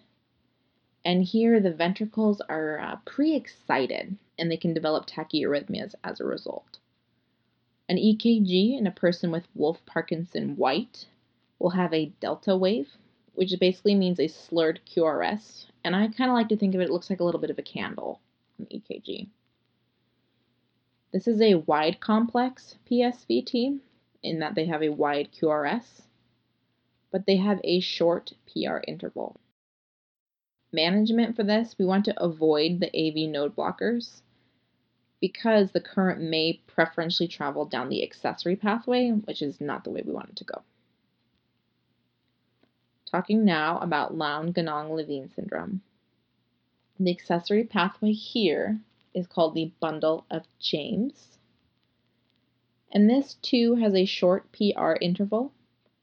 And 1.04 1.22
here 1.22 1.60
the 1.60 1.72
ventricles 1.72 2.42
are 2.42 2.78
uh, 2.78 2.96
pre 3.04 3.34
excited 3.34 4.18
and 4.38 4.50
they 4.50 4.56
can 4.56 4.74
develop 4.74 5.06
tachyarrhythmias 5.06 5.94
as 6.04 6.20
a 6.20 6.24
result. 6.24 6.79
An 7.90 7.96
EKG 7.96 8.78
in 8.78 8.86
a 8.86 8.92
person 8.92 9.32
with 9.32 9.48
Wolff 9.52 9.84
Parkinson 9.84 10.56
White 10.56 11.08
will 11.58 11.70
have 11.70 11.92
a 11.92 12.12
delta 12.20 12.56
wave, 12.56 12.88
which 13.34 13.52
basically 13.58 13.96
means 13.96 14.20
a 14.20 14.28
slurred 14.28 14.78
QRS 14.86 15.66
and 15.82 15.96
I 15.96 16.06
kind 16.06 16.30
of 16.30 16.34
like 16.34 16.48
to 16.50 16.56
think 16.56 16.76
of 16.76 16.80
it, 16.80 16.84
it 16.84 16.92
looks 16.92 17.10
like 17.10 17.18
a 17.18 17.24
little 17.24 17.40
bit 17.40 17.50
of 17.50 17.58
a 17.58 17.62
candle 17.62 18.20
in 18.60 18.66
EKG. 18.66 19.26
This 21.12 21.26
is 21.26 21.40
a 21.40 21.56
wide 21.56 21.98
complex 21.98 22.76
PSVT 22.88 23.80
in 24.22 24.38
that 24.38 24.54
they 24.54 24.66
have 24.66 24.84
a 24.84 24.90
wide 24.90 25.30
QRS, 25.32 26.02
but 27.10 27.26
they 27.26 27.38
have 27.38 27.60
a 27.64 27.80
short 27.80 28.34
PR 28.46 28.78
interval. 28.86 29.40
Management 30.72 31.34
for 31.34 31.42
this, 31.42 31.74
we 31.76 31.84
want 31.84 32.04
to 32.04 32.22
avoid 32.22 32.78
the 32.78 32.88
AV 32.96 33.28
node 33.28 33.56
blockers 33.56 34.22
because 35.20 35.70
the 35.70 35.80
current 35.80 36.20
may 36.20 36.60
preferentially 36.66 37.28
travel 37.28 37.66
down 37.66 37.88
the 37.88 38.02
accessory 38.02 38.56
pathway, 38.56 39.10
which 39.10 39.42
is 39.42 39.60
not 39.60 39.84
the 39.84 39.90
way 39.90 40.02
we 40.04 40.12
want 40.12 40.30
it 40.30 40.36
to 40.36 40.44
go. 40.44 40.62
Talking 43.10 43.44
now 43.44 43.78
about 43.80 44.14
Lown-Ganong-Levine 44.14 45.30
syndrome. 45.34 45.82
The 46.98 47.10
accessory 47.10 47.64
pathway 47.64 48.12
here 48.12 48.78
is 49.14 49.26
called 49.26 49.54
the 49.54 49.72
bundle 49.80 50.24
of 50.30 50.44
James. 50.58 51.38
And 52.92 53.08
this 53.08 53.34
too 53.42 53.74
has 53.76 53.94
a 53.94 54.04
short 54.04 54.52
PR 54.52 54.92
interval, 55.00 55.52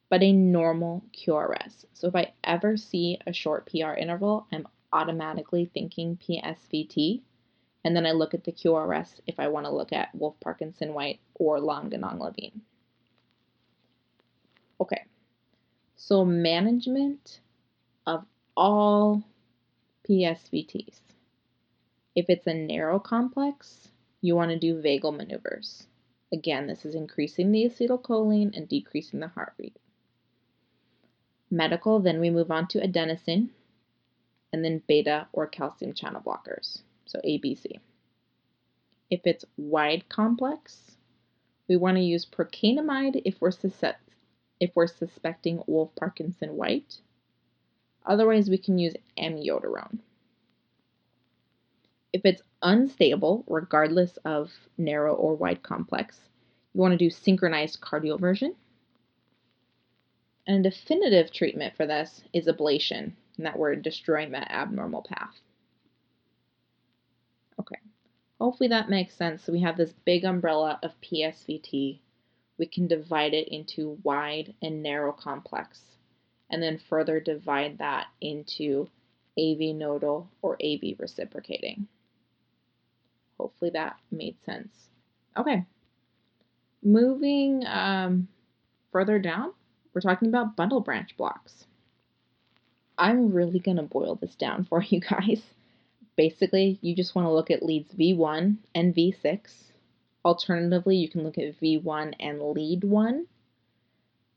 but 0.09 0.23
a 0.23 0.31
normal 0.31 1.03
QRS. 1.13 1.85
So 1.93 2.07
if 2.07 2.15
I 2.15 2.33
ever 2.43 2.77
see 2.77 3.19
a 3.25 3.33
short 3.33 3.69
PR 3.69 3.93
interval, 3.93 4.47
I'm 4.51 4.67
automatically 4.91 5.69
thinking 5.73 6.17
PSVT. 6.17 7.21
And 7.87 7.95
then 7.95 8.05
I 8.05 8.11
look 8.11 8.33
at 8.33 8.43
the 8.43 8.51
QRS 8.51 9.21
if 9.27 9.39
I 9.39 9.47
want 9.47 9.65
to 9.65 9.71
look 9.71 9.93
at 9.93 10.13
Wolff 10.13 10.37
Parkinson 10.41 10.93
White 10.93 11.21
or 11.35 11.61
Lown-Ganong-Levine. 11.61 12.59
Okay, 14.81 15.05
so 15.95 16.25
management 16.25 17.39
of 18.05 18.25
all 18.57 19.23
PSVTs. 20.05 20.99
If 22.13 22.25
it's 22.29 22.45
a 22.45 22.53
narrow 22.53 22.99
complex, 22.99 23.87
you 24.19 24.35
want 24.35 24.51
to 24.51 24.59
do 24.59 24.81
vagal 24.81 25.15
maneuvers. 25.15 25.87
Again, 26.33 26.67
this 26.67 26.83
is 26.83 26.93
increasing 26.93 27.53
the 27.53 27.63
acetylcholine 27.63 28.53
and 28.53 28.67
decreasing 28.67 29.21
the 29.21 29.29
heart 29.29 29.53
rate. 29.57 29.77
Medical, 31.49 32.01
then 32.01 32.19
we 32.19 32.31
move 32.31 32.51
on 32.51 32.67
to 32.67 32.81
adenosine, 32.85 33.47
and 34.51 34.65
then 34.65 34.83
beta 34.87 35.29
or 35.31 35.47
calcium 35.47 35.93
channel 35.93 36.21
blockers, 36.21 36.81
so 37.07 37.19
ABC. 37.25 37.79
If 39.09 39.21
it's 39.23 39.45
wide 39.57 40.07
complex, 40.09 40.97
we 41.67 41.77
want 41.77 41.97
to 41.97 42.03
use 42.03 42.25
procainamide 42.25 43.21
if 43.25 43.39
we're 43.39 43.51
if 44.59 44.71
we're 44.75 44.87
suspecting 44.87 45.61
Wolff 45.67 45.91
Parkinson 45.95 46.55
White. 46.55 46.99
Otherwise, 48.05 48.49
we 48.49 48.57
can 48.57 48.77
use 48.77 48.93
amiodarone. 49.17 49.99
If 52.13 52.21
it's 52.25 52.41
unstable, 52.61 53.43
regardless 53.47 54.17
of 54.25 54.51
narrow 54.77 55.13
or 55.13 55.35
wide 55.35 55.61
complex, 55.61 56.19
you 56.73 56.81
want 56.81 56.93
to 56.93 56.97
do 56.97 57.09
synchronized 57.09 57.81
cardioversion. 57.81 58.55
And 60.47 60.65
a 60.65 60.69
definitive 60.69 61.31
treatment 61.31 61.75
for 61.75 61.85
this 61.85 62.23
is 62.33 62.47
ablation, 62.47 63.11
and 63.35 63.45
that 63.45 63.59
we're 63.59 63.75
destroying 63.75 64.31
that 64.31 64.49
abnormal 64.49 65.03
path. 65.03 65.35
Okay, 67.59 67.75
hopefully 68.47 68.69
that 68.69 68.89
makes 68.89 69.13
sense. 69.13 69.43
So 69.43 69.51
we 69.51 69.61
have 69.61 69.77
this 69.77 69.93
big 70.05 70.23
umbrella 70.23 70.79
of 70.81 70.91
PSVT 71.01 71.99
we 72.57 72.65
can 72.65 72.87
divide 72.87 73.33
it 73.33 73.47
into 73.49 73.97
wide 74.03 74.53
and 74.61 74.81
narrow 74.81 75.11
complex, 75.11 75.79
and 76.49 76.61
then 76.61 76.79
further 76.89 77.19
divide 77.19 77.77
that 77.77 78.07
into 78.19 78.89
AV 79.39 79.75
nodal 79.75 80.29
or 80.41 80.57
AV 80.63 80.97
reciprocating. 80.97 81.87
Hopefully 83.37 83.71
that 83.71 83.97
made 84.11 84.37
sense. 84.43 84.73
Okay, 85.37 85.65
moving 86.81 87.63
um, 87.67 88.27
further 88.91 89.19
down, 89.19 89.53
we're 89.93 90.01
talking 90.01 90.29
about 90.29 90.55
bundle 90.55 90.81
branch 90.81 91.15
blocks. 91.15 91.67
I'm 92.97 93.31
really 93.31 93.59
going 93.59 93.77
to 93.77 93.83
boil 93.83 94.15
this 94.15 94.35
down 94.35 94.63
for 94.69 94.81
you 94.81 94.99
guys. 94.99 95.43
Basically, 96.17 96.79
you 96.81 96.95
just 96.95 97.15
want 97.15 97.27
to 97.27 97.31
look 97.31 97.51
at 97.51 97.63
leads 97.63 97.93
V1 97.93 98.57
and 98.75 98.93
V6 98.93 99.67
Alternatively, 100.27 100.97
you 100.97 101.07
can 101.07 101.23
look 101.23 101.37
at 101.37 101.57
V1 101.61 102.13
and 102.19 102.41
lead 102.41 102.83
1. 102.83 103.27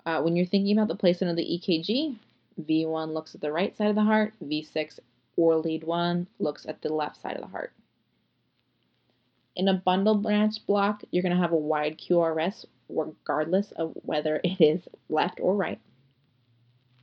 Uh, 0.06 0.22
when 0.22 0.36
you're 0.36 0.46
thinking 0.46 0.78
about 0.78 0.86
the 0.86 0.94
placement 0.94 1.32
of 1.32 1.36
the 1.36 1.42
EKG, 1.42 2.16
V1 2.60 3.12
looks 3.12 3.34
at 3.34 3.40
the 3.40 3.50
right 3.50 3.76
side 3.76 3.88
of 3.88 3.96
the 3.96 4.04
heart, 4.04 4.32
V6 4.40 5.00
or 5.36 5.56
lead 5.56 5.82
1 5.82 6.28
looks 6.38 6.64
at 6.64 6.80
the 6.80 6.94
left 6.94 7.20
side 7.20 7.34
of 7.34 7.42
the 7.42 7.48
heart. 7.48 7.72
In 9.56 9.66
a 9.66 9.74
bundle 9.74 10.14
branch 10.14 10.64
block, 10.64 11.02
you're 11.10 11.24
going 11.24 11.34
to 11.34 11.42
have 11.42 11.50
a 11.50 11.56
wide 11.56 11.98
QRS 11.98 12.66
regardless 12.88 13.72
of 13.72 13.92
whether 14.02 14.40
it 14.44 14.60
is 14.60 14.86
left 15.08 15.40
or 15.42 15.56
right. 15.56 15.80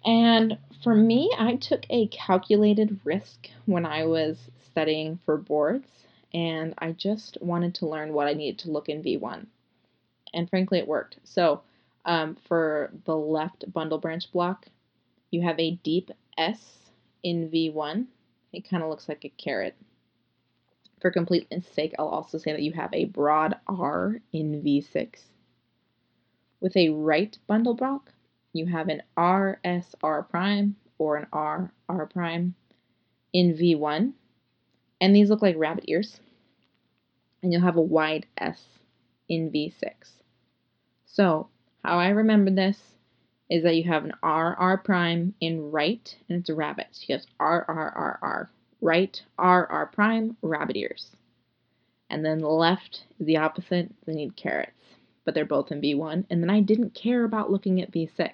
And 0.05 0.57
for 0.81 0.95
me, 0.95 1.29
I 1.37 1.55
took 1.55 1.85
a 1.89 2.07
calculated 2.07 3.01
risk 3.03 3.49
when 3.65 3.85
I 3.85 4.05
was 4.05 4.37
studying 4.77 5.19
for 5.25 5.37
boards 5.37 5.87
and 6.35 6.75
I 6.77 6.91
just 6.91 7.35
wanted 7.41 7.73
to 7.75 7.87
learn 7.87 8.13
what 8.13 8.27
I 8.27 8.33
needed 8.33 8.59
to 8.59 8.69
look 8.69 8.89
in 8.89 9.01
V1. 9.01 9.47
And 10.35 10.47
frankly, 10.47 10.77
it 10.77 10.87
worked. 10.87 11.17
So 11.23 11.61
um, 12.05 12.37
for 12.47 12.91
the 13.05 13.15
left 13.15 13.73
bundle 13.73 13.97
branch 13.97 14.31
block, 14.31 14.67
you 15.31 15.41
have 15.41 15.59
a 15.59 15.79
deep 15.83 16.11
S 16.37 16.59
in 17.23 17.49
V1. 17.49 18.05
It 18.53 18.69
kind 18.69 18.83
of 18.83 18.89
looks 18.89 19.09
like 19.09 19.25
a 19.25 19.29
carrot. 19.29 19.75
For 21.01 21.09
completeness 21.09 21.65
sake, 21.73 21.95
I'll 21.97 22.07
also 22.09 22.37
say 22.37 22.51
that 22.51 22.61
you 22.61 22.73
have 22.73 22.93
a 22.93 23.05
broad 23.05 23.55
R 23.67 24.19
in 24.31 24.61
V6. 24.61 25.09
With 26.61 26.77
a 26.77 26.89
right 26.89 27.35
bundle 27.47 27.73
block, 27.73 28.13
you 28.53 28.67
have 28.67 28.89
an 28.89 29.01
RSR 29.17 30.29
prime 30.29 30.75
or 30.99 31.17
an 31.17 31.27
RR 31.33 32.05
prime 32.05 32.53
in 33.33 33.55
V1 33.55 34.13
and 34.99 35.15
these 35.15 35.29
look 35.29 35.41
like 35.41 35.55
rabbit 35.57 35.85
ears. 35.87 36.19
And 37.41 37.53
you'll 37.53 37.61
have 37.61 37.77
a 37.77 37.81
wide 37.81 38.25
S 38.37 38.61
in 39.29 39.51
V6. 39.51 39.91
So, 41.05 41.49
how 41.83 41.99
I 41.99 42.09
remember 42.09 42.51
this 42.51 42.77
is 43.49 43.63
that 43.63 43.75
you 43.75 43.83
have 43.85 44.05
an 44.05 44.13
RR 44.23 44.77
prime 44.77 45.33
in 45.39 45.71
right, 45.71 46.15
and 46.27 46.39
it's 46.39 46.49
a 46.49 46.55
rabbit. 46.55 46.87
So 46.91 47.05
you 47.07 47.15
have 47.15 47.25
RRRR, 47.39 48.49
right, 48.81 49.21
RR 49.39 49.89
prime, 49.93 50.35
rabbit 50.41 50.75
ears. 50.75 51.11
And 52.09 52.25
then 52.25 52.39
the 52.39 52.49
left 52.49 53.05
is 53.19 53.25
the 53.25 53.37
opposite, 53.37 53.93
they 54.05 54.13
need 54.13 54.35
carrots, 54.35 54.81
But 55.25 55.33
they're 55.33 55.45
both 55.45 55.71
in 55.71 55.81
V1. 55.81 56.25
And 56.29 56.41
then 56.41 56.49
I 56.49 56.61
didn't 56.61 56.93
care 56.93 57.23
about 57.23 57.51
looking 57.51 57.81
at 57.81 57.91
V6. 57.91 58.31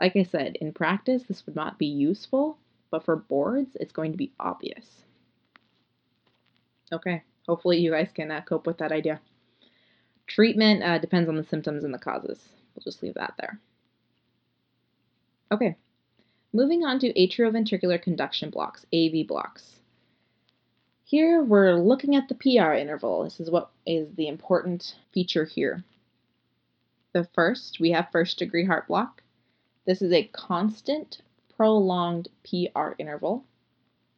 Like 0.00 0.16
I 0.16 0.24
said, 0.24 0.56
in 0.56 0.72
practice, 0.72 1.22
this 1.24 1.46
would 1.46 1.54
not 1.56 1.78
be 1.78 1.86
useful, 1.86 2.58
but 2.90 3.04
for 3.04 3.16
boards, 3.16 3.76
it's 3.80 3.92
going 3.92 4.12
to 4.12 4.18
be 4.18 4.32
obvious. 4.40 5.04
Okay, 6.92 7.22
hopefully 7.46 7.78
you 7.78 7.90
guys 7.90 8.10
can 8.14 8.30
uh, 8.30 8.40
cope 8.42 8.66
with 8.66 8.78
that 8.78 8.92
idea. 8.92 9.20
Treatment 10.26 10.82
uh, 10.82 10.98
depends 10.98 11.28
on 11.28 11.36
the 11.36 11.44
symptoms 11.44 11.84
and 11.84 11.92
the 11.92 11.98
causes. 11.98 12.38
We'll 12.74 12.84
just 12.84 13.02
leave 13.02 13.14
that 13.14 13.34
there. 13.38 13.60
Okay, 15.52 15.76
moving 16.52 16.84
on 16.84 16.98
to 17.00 17.12
atrioventricular 17.12 18.00
conduction 18.00 18.50
blocks, 18.50 18.86
AV 18.92 19.26
blocks. 19.26 19.80
Here 21.04 21.42
we're 21.42 21.74
looking 21.74 22.16
at 22.16 22.28
the 22.28 22.34
PR 22.34 22.72
interval. 22.72 23.24
This 23.24 23.38
is 23.38 23.50
what 23.50 23.70
is 23.86 24.08
the 24.16 24.26
important 24.26 24.96
feature 25.12 25.44
here. 25.44 25.84
The 27.12 27.28
first, 27.34 27.78
we 27.78 27.90
have 27.92 28.08
first 28.10 28.38
degree 28.38 28.64
heart 28.64 28.88
block. 28.88 29.22
This 29.86 30.02
is 30.02 30.12
a 30.12 30.24
constant 30.32 31.20
prolonged 31.56 32.28
PR 32.42 32.92
interval, 32.98 33.44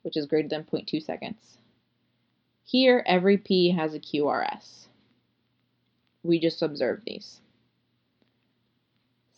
which 0.03 0.17
is 0.17 0.27
greater 0.27 0.49
than 0.49 0.65
0.2 0.65 1.03
seconds. 1.03 1.59
Here, 2.69 3.05
every 3.07 3.39
P 3.39 3.71
has 3.71 3.95
a 3.95 4.01
QRS. 4.01 4.89
We 6.25 6.41
just 6.41 6.63
observe 6.63 7.03
these. 7.07 7.41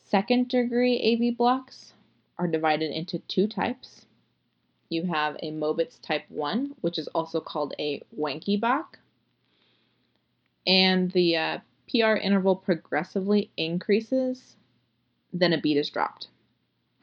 Second 0.03 0.49
degree 0.49 0.97
AV 1.13 1.37
blocks 1.37 1.93
are 2.39 2.49
divided 2.49 2.91
into 2.91 3.19
two 3.19 3.47
types. 3.47 4.07
You 4.89 5.05
have 5.05 5.37
a 5.43 5.53
Mobitz 5.53 6.01
type 6.01 6.25
1, 6.31 6.77
which 6.81 6.97
is 6.97 7.07
also 7.09 7.39
called 7.39 7.75
a 7.79 8.03
Wenckebach. 8.19 8.87
And 10.67 11.11
the 11.13 11.37
uh, 11.37 11.59
PR 11.91 12.15
interval 12.15 12.57
progressively 12.57 13.51
increases, 13.59 14.57
then 15.35 15.53
a 15.53 15.61
beat 15.61 15.77
is 15.77 15.91
dropped. 15.91 16.29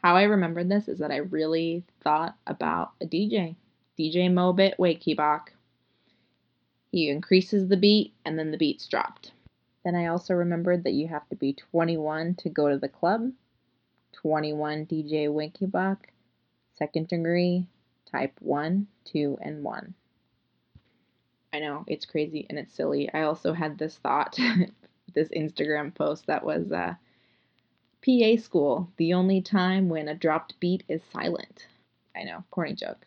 How 0.02 0.16
I 0.16 0.24
remembered 0.24 0.70
this 0.70 0.88
is 0.88 0.98
that 0.98 1.12
I 1.12 1.18
really 1.18 1.84
thought 2.02 2.36
about 2.48 2.94
a 3.00 3.06
DJ, 3.06 3.56
DJ 4.00 4.32
Mobitz 4.32 4.78
Wenckebach. 4.80 5.50
He 6.96 7.10
increases 7.10 7.68
the 7.68 7.76
beat 7.76 8.14
and 8.24 8.40
then 8.40 8.52
the 8.52 8.58
beat's 8.58 8.88
dropped. 8.88 9.34
Then 9.84 9.96
I 9.96 10.06
also 10.06 10.34
remembered 10.34 10.86
that 10.86 10.94
you 10.94 11.10
have 11.10 11.28
to 11.28 11.36
be 11.36 11.52
21 11.52 12.36
to 12.36 12.50
go 12.50 12.70
to 12.70 12.78
the 12.78 12.88
club. 12.88 13.34
21 14.14 14.86
DJ 14.86 15.28
Wenckebach, 15.28 15.98
second 16.76 17.10
degree, 17.10 17.68
type 18.10 18.32
1, 18.40 18.88
2, 19.12 19.38
and 19.42 19.62
1. 19.62 19.94
I 21.52 21.60
know, 21.60 21.84
it's 21.86 22.06
crazy 22.06 22.46
and 22.50 22.58
it's 22.58 22.74
silly. 22.74 23.14
I 23.14 23.24
also 23.24 23.52
had 23.52 23.78
this 23.78 23.98
thought, 23.98 24.40
this 25.14 25.28
Instagram 25.36 25.94
post 25.94 26.28
that 26.28 26.46
was 26.46 26.72
uh, 26.72 26.94
PA 28.06 28.42
school, 28.42 28.90
the 28.96 29.14
only 29.14 29.42
time 29.42 29.90
when 29.90 30.08
a 30.08 30.16
dropped 30.16 30.58
beat 30.62 30.86
is 30.88 31.02
silent. 31.12 31.68
I 32.16 32.24
know, 32.24 32.46
corny 32.52 32.74
joke. 32.74 33.06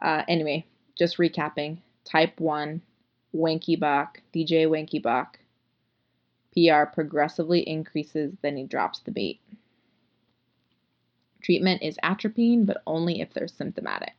Uh, 0.00 0.24
anyway, 0.26 0.66
just 0.96 1.18
recapping 1.18 1.78
type 2.08 2.40
1, 2.40 2.80
Wenckebach, 3.34 4.08
DJ 4.34 4.66
Wenckebach. 4.66 5.34
PR 6.54 6.90
progressively 6.92 7.60
increases, 7.60 8.34
then 8.42 8.56
he 8.56 8.64
drops 8.64 9.00
the 9.00 9.10
beat. 9.10 9.40
Treatment 11.42 11.82
is 11.82 11.98
atropine, 12.02 12.64
but 12.64 12.82
only 12.86 13.20
if 13.20 13.32
they're 13.32 13.46
symptomatic. 13.46 14.14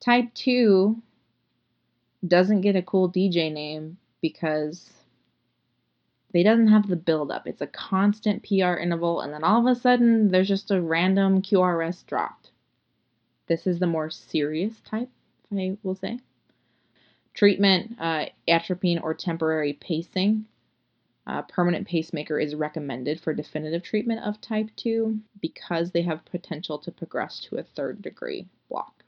Type 0.00 0.32
2 0.34 1.02
doesn't 2.26 2.60
get 2.60 2.76
a 2.76 2.82
cool 2.82 3.10
DJ 3.10 3.52
name 3.52 3.98
because 4.22 4.90
they 6.32 6.42
doesn't 6.42 6.68
have 6.68 6.88
the 6.88 6.96
buildup. 6.96 7.46
It's 7.46 7.60
a 7.60 7.66
constant 7.66 8.42
PR 8.42 8.74
interval, 8.74 9.20
and 9.20 9.32
then 9.32 9.44
all 9.44 9.66
of 9.66 9.76
a 9.76 9.78
sudden 9.78 10.28
there's 10.28 10.48
just 10.48 10.70
a 10.70 10.80
random 10.80 11.42
QRS 11.42 12.06
dropped. 12.06 12.50
This 13.46 13.66
is 13.66 13.78
the 13.78 13.86
more 13.86 14.10
serious 14.10 14.80
type, 14.80 15.08
I 15.52 15.76
will 15.82 15.94
say. 15.94 16.18
Treatment, 17.34 17.96
uh, 18.00 18.26
atropine 18.48 19.00
or 19.02 19.14
temporary 19.14 19.74
pacing. 19.74 20.46
Uh, 21.26 21.42
permanent 21.42 21.86
pacemaker 21.86 22.38
is 22.38 22.54
recommended 22.54 23.20
for 23.20 23.34
definitive 23.34 23.82
treatment 23.82 24.24
of 24.24 24.40
type 24.40 24.68
2 24.76 25.18
because 25.40 25.90
they 25.90 26.02
have 26.02 26.24
potential 26.24 26.78
to 26.78 26.92
progress 26.92 27.40
to 27.40 27.56
a 27.56 27.62
third 27.62 28.00
degree 28.00 28.46
block. 28.68 29.04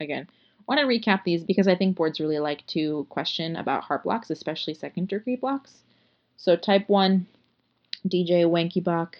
Again, 0.00 0.26
I 0.28 0.62
want 0.66 0.80
to 0.80 0.86
recap 0.86 1.22
these 1.24 1.44
because 1.44 1.68
I 1.68 1.76
think 1.76 1.96
boards 1.96 2.20
really 2.20 2.40
like 2.40 2.66
to 2.68 3.06
question 3.10 3.56
about 3.56 3.84
heart 3.84 4.02
blocks, 4.02 4.30
especially 4.30 4.74
second 4.74 5.08
degree 5.08 5.36
blocks. 5.36 5.82
So 6.36 6.56
type 6.56 6.88
1, 6.88 7.26
DJ 8.08 8.44
Wenckebach, 8.44 9.14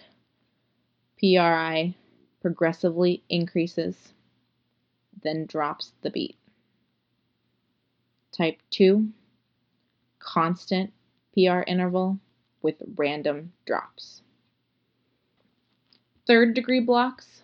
PRI 1.19 1.95
progressively 2.43 3.23
increases, 3.29 4.13
then 5.23 5.45
drops 5.45 5.93
the 6.01 6.11
beat. 6.11 6.35
Type 8.33 8.59
2, 8.71 9.07
constant 10.19 10.91
PR 11.33 11.61
interval 11.65 12.19
with 12.61 12.75
random 12.95 13.53
drops. 13.65 14.21
Third 16.27 16.53
degree 16.53 16.81
blocks. 16.81 17.43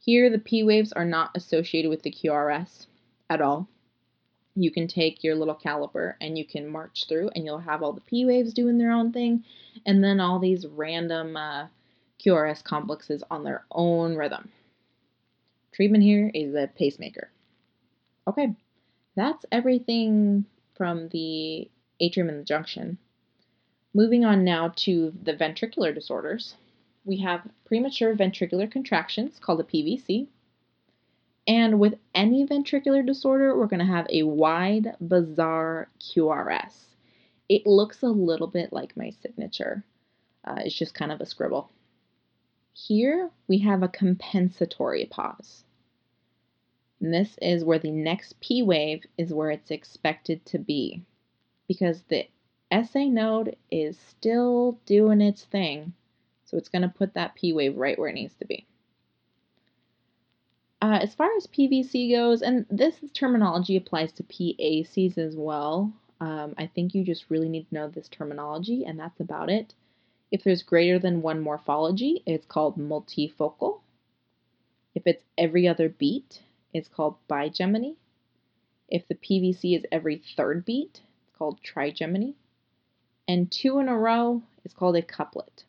Here, 0.00 0.28
the 0.30 0.38
P 0.38 0.64
waves 0.64 0.92
are 0.92 1.04
not 1.04 1.30
associated 1.36 1.88
with 1.88 2.02
the 2.02 2.10
QRS 2.10 2.86
at 3.30 3.40
all. 3.40 3.68
You 4.56 4.72
can 4.72 4.88
take 4.88 5.22
your 5.22 5.36
little 5.36 5.54
caliper 5.54 6.14
and 6.20 6.36
you 6.36 6.44
can 6.44 6.66
march 6.66 7.06
through, 7.08 7.30
and 7.36 7.44
you'll 7.44 7.58
have 7.58 7.84
all 7.84 7.92
the 7.92 8.00
P 8.00 8.24
waves 8.24 8.52
doing 8.52 8.78
their 8.78 8.90
own 8.90 9.12
thing, 9.12 9.44
and 9.86 10.02
then 10.02 10.18
all 10.18 10.40
these 10.40 10.66
random 10.66 11.36
uh, 11.36 11.68
QRS 12.24 12.62
complexes 12.62 13.22
on 13.30 13.44
their 13.44 13.64
own 13.70 14.14
rhythm. 14.16 14.50
Treatment 15.72 16.04
here 16.04 16.30
is 16.34 16.54
a 16.54 16.70
pacemaker. 16.76 17.30
Okay, 18.28 18.54
that's 19.16 19.44
everything 19.50 20.44
from 20.76 21.08
the 21.08 21.70
atrium 22.00 22.28
and 22.28 22.40
the 22.40 22.44
junction. 22.44 22.98
Moving 23.94 24.24
on 24.24 24.44
now 24.44 24.72
to 24.76 25.12
the 25.22 25.34
ventricular 25.34 25.94
disorders. 25.94 26.54
We 27.04 27.18
have 27.18 27.46
premature 27.64 28.14
ventricular 28.14 28.70
contractions 28.70 29.38
called 29.38 29.60
a 29.60 29.64
PVC. 29.64 30.28
And 31.46 31.80
with 31.80 31.94
any 32.14 32.46
ventricular 32.46 33.04
disorder, 33.04 33.56
we're 33.58 33.66
going 33.66 33.80
to 33.80 33.92
have 33.92 34.06
a 34.08 34.22
wide, 34.22 34.94
bizarre 35.00 35.88
QRS. 36.00 36.72
It 37.48 37.66
looks 37.66 38.02
a 38.02 38.06
little 38.06 38.46
bit 38.46 38.72
like 38.72 38.96
my 38.96 39.10
signature. 39.10 39.84
Uh, 40.44 40.56
it's 40.64 40.74
just 40.74 40.94
kind 40.94 41.10
of 41.10 41.20
a 41.20 41.26
scribble. 41.26 41.70
Here 42.74 43.30
we 43.48 43.58
have 43.58 43.82
a 43.82 43.88
compensatory 43.88 45.06
pause. 45.06 45.64
And 47.00 47.12
this 47.12 47.36
is 47.42 47.64
where 47.64 47.78
the 47.78 47.90
next 47.90 48.40
P 48.40 48.62
wave 48.62 49.04
is 49.18 49.34
where 49.34 49.50
it's 49.50 49.70
expected 49.70 50.44
to 50.46 50.58
be 50.58 51.02
because 51.68 52.02
the 52.04 52.28
SA 52.72 53.04
node 53.04 53.56
is 53.70 53.98
still 53.98 54.78
doing 54.86 55.20
its 55.20 55.44
thing. 55.44 55.92
So 56.44 56.56
it's 56.56 56.68
going 56.68 56.82
to 56.82 56.88
put 56.88 57.14
that 57.14 57.34
P 57.34 57.52
wave 57.52 57.76
right 57.76 57.98
where 57.98 58.08
it 58.08 58.14
needs 58.14 58.34
to 58.34 58.46
be. 58.46 58.66
Uh, 60.80 60.98
as 61.00 61.14
far 61.14 61.28
as 61.36 61.46
PVC 61.46 62.10
goes, 62.12 62.42
and 62.42 62.66
this 62.68 62.96
terminology 63.14 63.76
applies 63.76 64.12
to 64.12 64.24
PACs 64.24 65.16
as 65.16 65.36
well, 65.36 65.92
um, 66.20 66.54
I 66.58 66.66
think 66.66 66.94
you 66.94 67.04
just 67.04 67.30
really 67.30 67.48
need 67.48 67.68
to 67.68 67.74
know 67.74 67.88
this 67.88 68.08
terminology, 68.08 68.84
and 68.84 68.98
that's 68.98 69.20
about 69.20 69.48
it. 69.48 69.74
If 70.32 70.42
there's 70.44 70.62
greater 70.62 70.98
than 70.98 71.20
one 71.20 71.40
morphology, 71.40 72.22
it's 72.24 72.46
called 72.46 72.78
multifocal. 72.78 73.80
If 74.94 75.06
it's 75.06 75.22
every 75.36 75.68
other 75.68 75.90
beat, 75.90 76.40
it's 76.72 76.88
called 76.88 77.16
bigeminy. 77.28 77.96
If 78.88 79.06
the 79.08 79.14
PVC 79.14 79.76
is 79.76 79.84
every 79.92 80.22
third 80.34 80.64
beat, 80.64 81.02
it's 81.22 81.36
called 81.36 81.60
trigeminy. 81.62 82.32
And 83.28 83.52
two 83.52 83.78
in 83.78 83.90
a 83.90 83.96
row 83.96 84.42
is 84.64 84.72
called 84.72 84.96
a 84.96 85.02
couplet. 85.02 85.64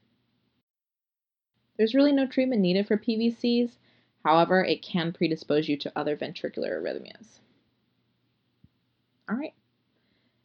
There's 1.78 1.94
really 1.94 2.14
no 2.14 2.26
treatment 2.26 2.62
needed 2.62 2.88
for 2.88 2.98
PVCs, 2.98 3.72
however, 4.24 4.64
it 4.64 4.82
can 4.82 5.12
predispose 5.12 5.68
you 5.68 5.76
to 5.80 5.92
other 5.94 6.16
ventricular 6.16 6.82
arrhythmias. 6.82 7.40
All 9.30 9.36
right. 9.36 9.54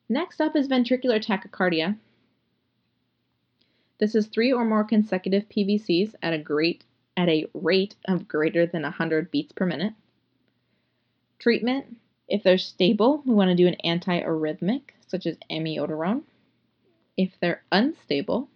Next 0.08 0.40
up 0.40 0.56
is 0.56 0.66
ventricular 0.66 1.24
tachycardia. 1.24 1.98
This 3.98 4.14
is 4.14 4.26
three 4.26 4.52
or 4.52 4.64
more 4.64 4.84
consecutive 4.84 5.48
PVCs 5.48 6.14
at 6.22 6.32
a 6.32 6.38
great 6.38 6.84
at 7.16 7.28
a 7.28 7.46
rate 7.52 7.96
of 8.06 8.28
greater 8.28 8.64
than 8.64 8.82
100 8.82 9.32
beats 9.32 9.50
per 9.50 9.66
minute. 9.66 9.92
Treatment, 11.40 11.96
if 12.28 12.44
they're 12.44 12.58
stable, 12.58 13.22
we 13.26 13.34
want 13.34 13.48
to 13.48 13.56
do 13.56 13.66
an 13.66 13.76
antiarrhythmic, 13.84 14.82
such 15.08 15.26
as 15.26 15.36
amiodarone. 15.50 16.22
If 17.16 17.32
they're 17.40 17.64
unstable, 17.72 18.48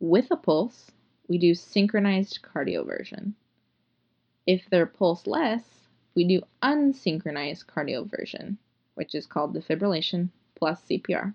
with 0.00 0.30
a 0.30 0.36
pulse, 0.36 0.90
we 1.28 1.36
do 1.36 1.54
synchronized 1.54 2.40
cardioversion. 2.42 3.34
If 4.46 4.70
they're 4.70 4.86
pulseless, 4.86 5.62
we 6.14 6.24
do 6.24 6.42
unsynchronized 6.62 7.66
cardioversion, 7.66 8.56
which 8.94 9.14
is 9.14 9.26
called 9.26 9.54
defibrillation 9.54 10.30
plus 10.54 10.80
CPR. 10.82 11.34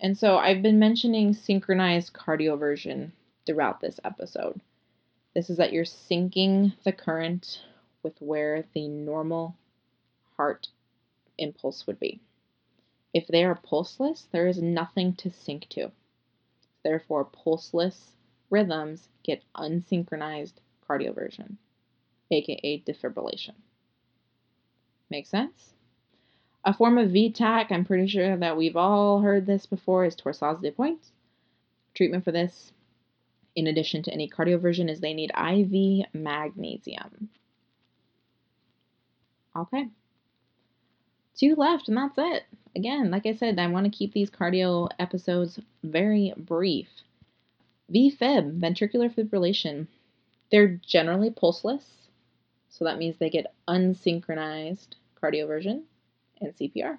And 0.00 0.16
so 0.16 0.36
I've 0.36 0.62
been 0.62 0.78
mentioning 0.78 1.32
synchronized 1.32 2.12
cardioversion 2.12 3.12
throughout 3.46 3.80
this 3.80 3.98
episode. 4.04 4.60
This 5.34 5.48
is 5.48 5.56
that 5.56 5.72
you're 5.72 5.84
syncing 5.84 6.72
the 6.84 6.92
current 6.92 7.62
with 8.02 8.20
where 8.20 8.64
the 8.74 8.88
normal 8.88 9.56
heart 10.36 10.68
impulse 11.38 11.86
would 11.86 11.98
be. 11.98 12.20
If 13.14 13.26
they 13.26 13.44
are 13.44 13.54
pulseless, 13.54 14.28
there 14.32 14.46
is 14.46 14.60
nothing 14.60 15.14
to 15.16 15.30
sync 15.30 15.68
to. 15.70 15.90
Therefore, 16.82 17.24
pulseless 17.24 18.12
rhythms 18.50 19.08
get 19.22 19.42
unsynchronized 19.54 20.54
cardioversion, 20.88 21.56
aka 22.30 22.82
defibrillation. 22.82 23.54
Make 25.10 25.26
sense? 25.26 25.72
A 26.66 26.74
form 26.74 26.98
of 26.98 27.10
VTAC, 27.10 27.70
I'm 27.70 27.84
pretty 27.84 28.08
sure 28.08 28.36
that 28.36 28.56
we've 28.56 28.76
all 28.76 29.20
heard 29.20 29.46
this 29.46 29.66
before, 29.66 30.04
is 30.04 30.16
torsades 30.16 30.60
de 30.60 30.72
pointes. 30.72 31.12
Treatment 31.94 32.24
for 32.24 32.32
this, 32.32 32.72
in 33.54 33.68
addition 33.68 34.02
to 34.02 34.12
any 34.12 34.28
cardioversion, 34.28 34.90
is 34.90 34.98
they 34.98 35.14
need 35.14 35.30
IV 35.30 36.06
magnesium. 36.12 37.30
Okay. 39.54 39.88
Two 41.36 41.54
left, 41.54 41.86
and 41.86 41.96
that's 41.96 42.18
it. 42.18 42.42
Again, 42.74 43.12
like 43.12 43.26
I 43.26 43.36
said, 43.36 43.60
I 43.60 43.68
want 43.68 43.84
to 43.84 43.96
keep 43.96 44.12
these 44.12 44.28
cardio 44.28 44.88
episodes 44.98 45.60
very 45.84 46.34
brief. 46.36 46.88
VFib, 47.94 48.58
ventricular 48.58 49.08
fibrillation, 49.14 49.86
they're 50.50 50.80
generally 50.84 51.30
pulseless, 51.30 52.08
so 52.70 52.84
that 52.86 52.98
means 52.98 53.14
they 53.18 53.30
get 53.30 53.54
unsynchronized 53.68 54.96
cardioversion 55.22 55.82
and 56.40 56.54
CPR. 56.54 56.98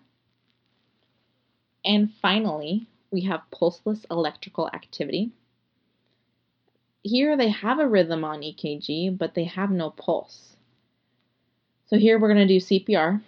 And 1.85 2.11
finally, 2.21 2.87
we 3.11 3.21
have 3.21 3.49
pulseless 3.51 4.05
electrical 4.11 4.67
activity. 4.73 5.31
Here 7.03 7.37
they 7.37 7.49
have 7.49 7.79
a 7.79 7.87
rhythm 7.87 8.23
on 8.23 8.41
EKG, 8.41 9.17
but 9.17 9.33
they 9.33 9.45
have 9.45 9.71
no 9.71 9.91
pulse. 9.91 10.57
So 11.85 11.97
here 11.97 12.19
we're 12.19 12.33
going 12.33 12.45
to 12.45 12.59
do 12.59 12.65
CPR 12.65 13.21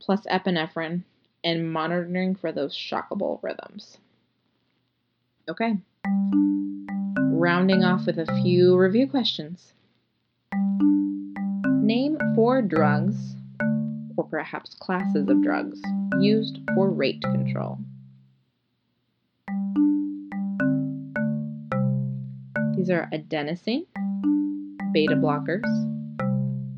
plus 0.00 0.20
epinephrine 0.26 1.02
and 1.42 1.72
monitoring 1.72 2.36
for 2.36 2.52
those 2.52 2.76
shockable 2.76 3.42
rhythms. 3.42 3.98
Okay. 5.48 5.78
Rounding 7.16 7.82
off 7.82 8.06
with 8.06 8.18
a 8.18 8.42
few 8.42 8.76
review 8.76 9.08
questions. 9.08 9.72
Name 11.82 12.18
four 12.34 12.62
drugs 12.62 13.34
perhaps 14.30 14.74
classes 14.80 15.28
of 15.28 15.42
drugs 15.42 15.80
used 16.20 16.58
for 16.74 16.90
rate 16.90 17.22
control. 17.22 17.78
These 22.76 22.90
are 22.90 23.08
adenosine, 23.12 23.86
beta 24.92 25.14
blockers, 25.14 25.64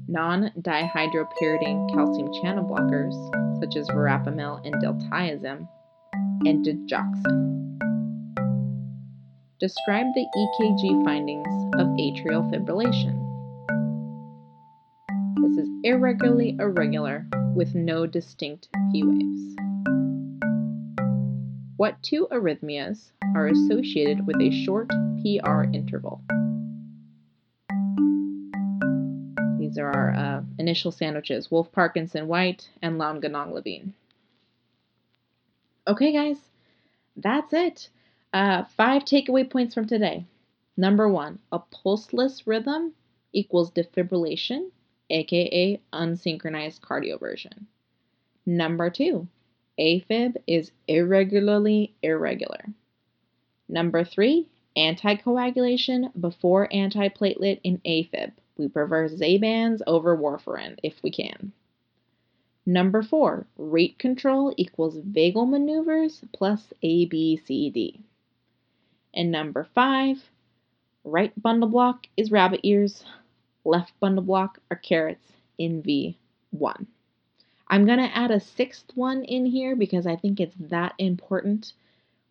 non 0.09 0.51
dihydropyridine 0.61 1.95
calcium 1.95 2.31
channel 2.43 2.65
blockers, 2.65 3.15
such 3.61 3.77
as 3.77 3.87
verapamil 3.89 4.65
and 4.67 4.75
diltiazem, 4.83 5.69
and 6.47 6.65
digoxin. 6.65 7.61
Describe 9.61 10.07
the 10.15 10.25
EKG 10.37 11.05
findings 11.05 11.47
of 11.75 11.87
atrial 11.99 12.51
fibrillation 12.51 13.21
This 15.43 15.59
is 15.59 15.69
irregularly 15.85 16.57
irregular 16.59 17.27
with 17.55 17.75
no 17.75 18.07
distinct 18.07 18.69
P 18.93 19.03
waves. 19.03 19.57
What 21.77 22.03
two 22.03 22.29
arrhythmias 22.31 23.11
are 23.35 23.49
associated 23.49 24.27
with 24.27 24.41
a 24.41 24.51
short 24.65 24.89
PR 25.23 25.63
interval? 25.73 26.23
These 29.59 29.79
are 29.79 29.91
our 29.91 30.11
uh, 30.11 30.43
initial 30.59 30.93
sandwiches 30.93 31.51
Wolff 31.51 31.73
Parkinson 31.73 32.29
White 32.29 32.69
and 32.83 32.99
Lown 32.99 33.21
Levine. 33.21 33.95
Okay, 35.87 36.13
guys, 36.13 36.37
that's 37.17 37.53
it. 37.53 37.89
Uh, 38.33 38.65
five 38.77 39.05
takeaway 39.05 39.49
points 39.49 39.75
from 39.75 39.87
today. 39.87 40.25
Number 40.77 41.09
one, 41.09 41.39
a 41.51 41.59
pulseless 41.59 42.47
rhythm 42.47 42.93
equals 43.33 43.71
defibrillation 43.71 44.71
aka 45.11 45.81
unsynchronized 45.93 46.81
cardioversion. 46.81 47.67
Number 48.47 48.91
two, 48.91 49.29
AFib 49.79 50.37
is 50.47 50.73
irregularly 50.87 51.95
irregular. 52.03 52.65
Number 53.69 54.05
three, 54.05 54.49
anticoagulation 54.77 56.11
before 56.21 56.69
antiplatelet 56.69 57.61
in 57.63 57.79
AFib. 57.79 58.33
We 58.57 58.69
prefer 58.69 59.09
Xabans 59.09 59.81
over 59.87 60.17
warfarin 60.17 60.79
if 60.83 61.03
we 61.03 61.11
can. 61.11 61.53
Number 62.67 63.03
four, 63.03 63.47
rate 63.57 63.99
control 63.99 64.53
equals 64.57 64.99
vagal 64.99 65.49
maneuvers 65.49 66.23
plus 66.33 66.73
ABCD. 66.85 68.01
And 69.15 69.31
number 69.33 69.67
five, 69.75 70.23
right 71.05 71.33
bundle 71.41 71.69
block 71.69 72.07
is 72.17 72.31
rabbit 72.31 72.61
ears, 72.63 73.03
left 73.65 73.93
bundle 74.01 74.25
block 74.25 74.59
are 74.71 74.77
carrots 74.77 75.33
in 75.59 75.83
V1. 75.83 76.87
I'm 77.69 77.87
going 77.87 77.99
to 77.99 78.17
add 78.17 78.31
a 78.31 78.41
sixth 78.41 78.87
one 78.95 79.23
in 79.25 79.47
here 79.47 79.77
because 79.77 80.07
I 80.07 80.17
think 80.17 80.41
it's 80.41 80.57
that 80.59 80.95
important. 80.99 81.73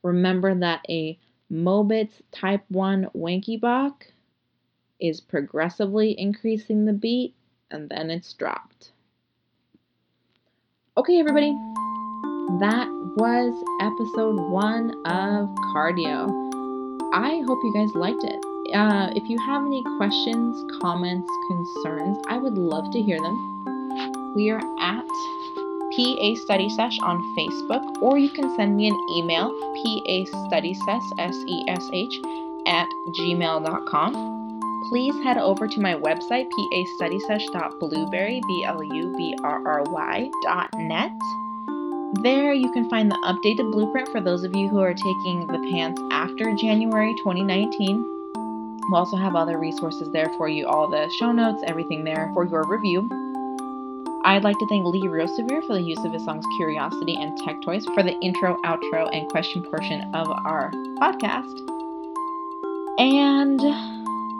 Remember 0.03 0.53
that 0.55 0.85
a 0.89 1.17
Mobitz 1.51 2.11
type 2.31 2.63
1 2.69 3.09
Wenckebach 3.15 3.93
is 4.99 5.21
progressively 5.21 6.19
increasing 6.19 6.85
the 6.85 6.93
beat 6.93 7.33
and 7.71 7.89
then 7.89 8.09
it's 8.09 8.33
dropped. 8.33 8.91
Okay, 10.97 11.19
everybody, 11.19 11.51
that 12.59 12.87
was 13.15 13.53
episode 13.81 14.51
one 14.51 14.91
of 15.05 15.47
cardio. 15.73 16.27
I 17.13 17.41
hope 17.47 17.59
you 17.63 17.73
guys 17.73 17.95
liked 17.95 18.23
it. 18.23 18.48
Uh, 18.73 19.09
if 19.15 19.27
you 19.29 19.37
have 19.39 19.65
any 19.65 19.83
questions, 19.97 20.63
comments, 20.81 21.29
concerns, 21.47 22.17
I 22.27 22.37
would 22.37 22.57
love 22.57 22.91
to 22.91 23.01
hear 23.01 23.19
them. 23.19 24.33
We 24.35 24.51
are 24.51 24.61
at 24.79 25.05
PA 25.95 26.35
Study 26.43 26.69
Sesh 26.69 26.99
on 27.01 27.19
Facebook, 27.35 28.01
or 28.01 28.17
you 28.17 28.29
can 28.29 28.55
send 28.55 28.75
me 28.75 28.87
an 28.87 28.97
email, 29.09 29.49
PA 29.49 30.47
Study 30.47 30.73
Sesh, 30.75 31.03
S 31.17 31.35
E 31.47 31.65
S 31.67 31.89
H, 31.93 32.19
at 32.67 32.87
gmail.com. 33.19 34.59
Please 34.89 35.15
head 35.23 35.37
over 35.37 35.67
to 35.67 35.79
my 35.79 35.95
website, 35.95 36.47
pastudysesh.blubrry, 36.51 38.41
B 38.47 38.63
L 38.65 38.83
U 38.83 39.15
B 39.17 39.35
R 39.43 39.67
R 39.67 39.83
Y, 39.83 40.29
dot 40.43 40.69
net. 40.77 41.11
There 42.21 42.53
you 42.53 42.71
can 42.71 42.89
find 42.89 43.09
the 43.09 43.19
updated 43.23 43.71
blueprint 43.71 44.09
for 44.09 44.21
those 44.21 44.43
of 44.43 44.55
you 44.55 44.67
who 44.69 44.79
are 44.79 44.93
taking 44.93 45.47
the 45.47 45.59
PANCE 45.71 45.99
after 46.11 46.55
January 46.55 47.15
2019. 47.15 48.18
We'll 48.89 49.01
also 49.01 49.17
have 49.17 49.35
other 49.35 49.59
resources 49.59 50.09
there 50.11 50.31
for 50.35 50.49
you, 50.49 50.65
all 50.65 50.89
the 50.89 51.07
show 51.19 51.31
notes, 51.31 51.61
everything 51.67 52.03
there 52.03 52.31
for 52.33 52.43
your 52.43 52.67
review. 52.67 53.07
I'd 54.25 54.43
like 54.43 54.57
to 54.57 54.67
thank 54.67 54.83
Lee 54.83 55.07
Rosevere 55.07 55.61
for 55.61 55.73
the 55.73 55.81
use 55.81 56.03
of 56.03 56.11
his 56.11 56.25
songs 56.25 56.43
Curiosity 56.57 57.15
and 57.21 57.37
Tech 57.37 57.61
Toys 57.61 57.85
for 57.93 58.01
the 58.01 58.17
intro, 58.19 58.57
outro, 58.65 59.07
and 59.13 59.29
question 59.29 59.61
portion 59.61 60.01
of 60.15 60.27
our 60.43 60.71
podcast. 60.99 61.53
And 62.97 63.61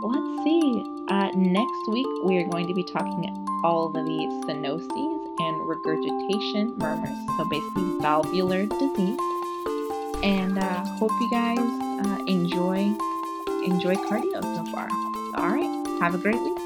let's 0.01 0.43
see, 0.43 0.83
uh, 1.09 1.29
next 1.35 1.87
week 1.87 2.07
we 2.23 2.39
are 2.39 2.47
going 2.47 2.65
to 2.65 2.73
be 2.73 2.83
talking 2.83 3.29
all 3.63 3.85
of 3.85 3.93
the 3.93 3.99
stenoses 3.99 5.39
and 5.39 5.69
regurgitation 5.69 6.75
murmurs, 6.79 7.17
so 7.37 7.45
basically 7.49 7.99
valvular 7.99 8.65
disease. 8.65 9.19
And 10.23 10.57
uh, 10.57 10.85
hope 10.97 11.11
you 11.21 11.29
guys 11.29 11.59
uh, 11.59 12.23
enjoy 12.25 12.97
enjoy 13.63 13.95
cardio 13.95 14.41
so 14.41 14.63
far. 14.71 14.87
All 15.35 15.49
right. 15.49 16.01
Have 16.01 16.15
a 16.15 16.17
great 16.17 16.41
week. 16.41 16.58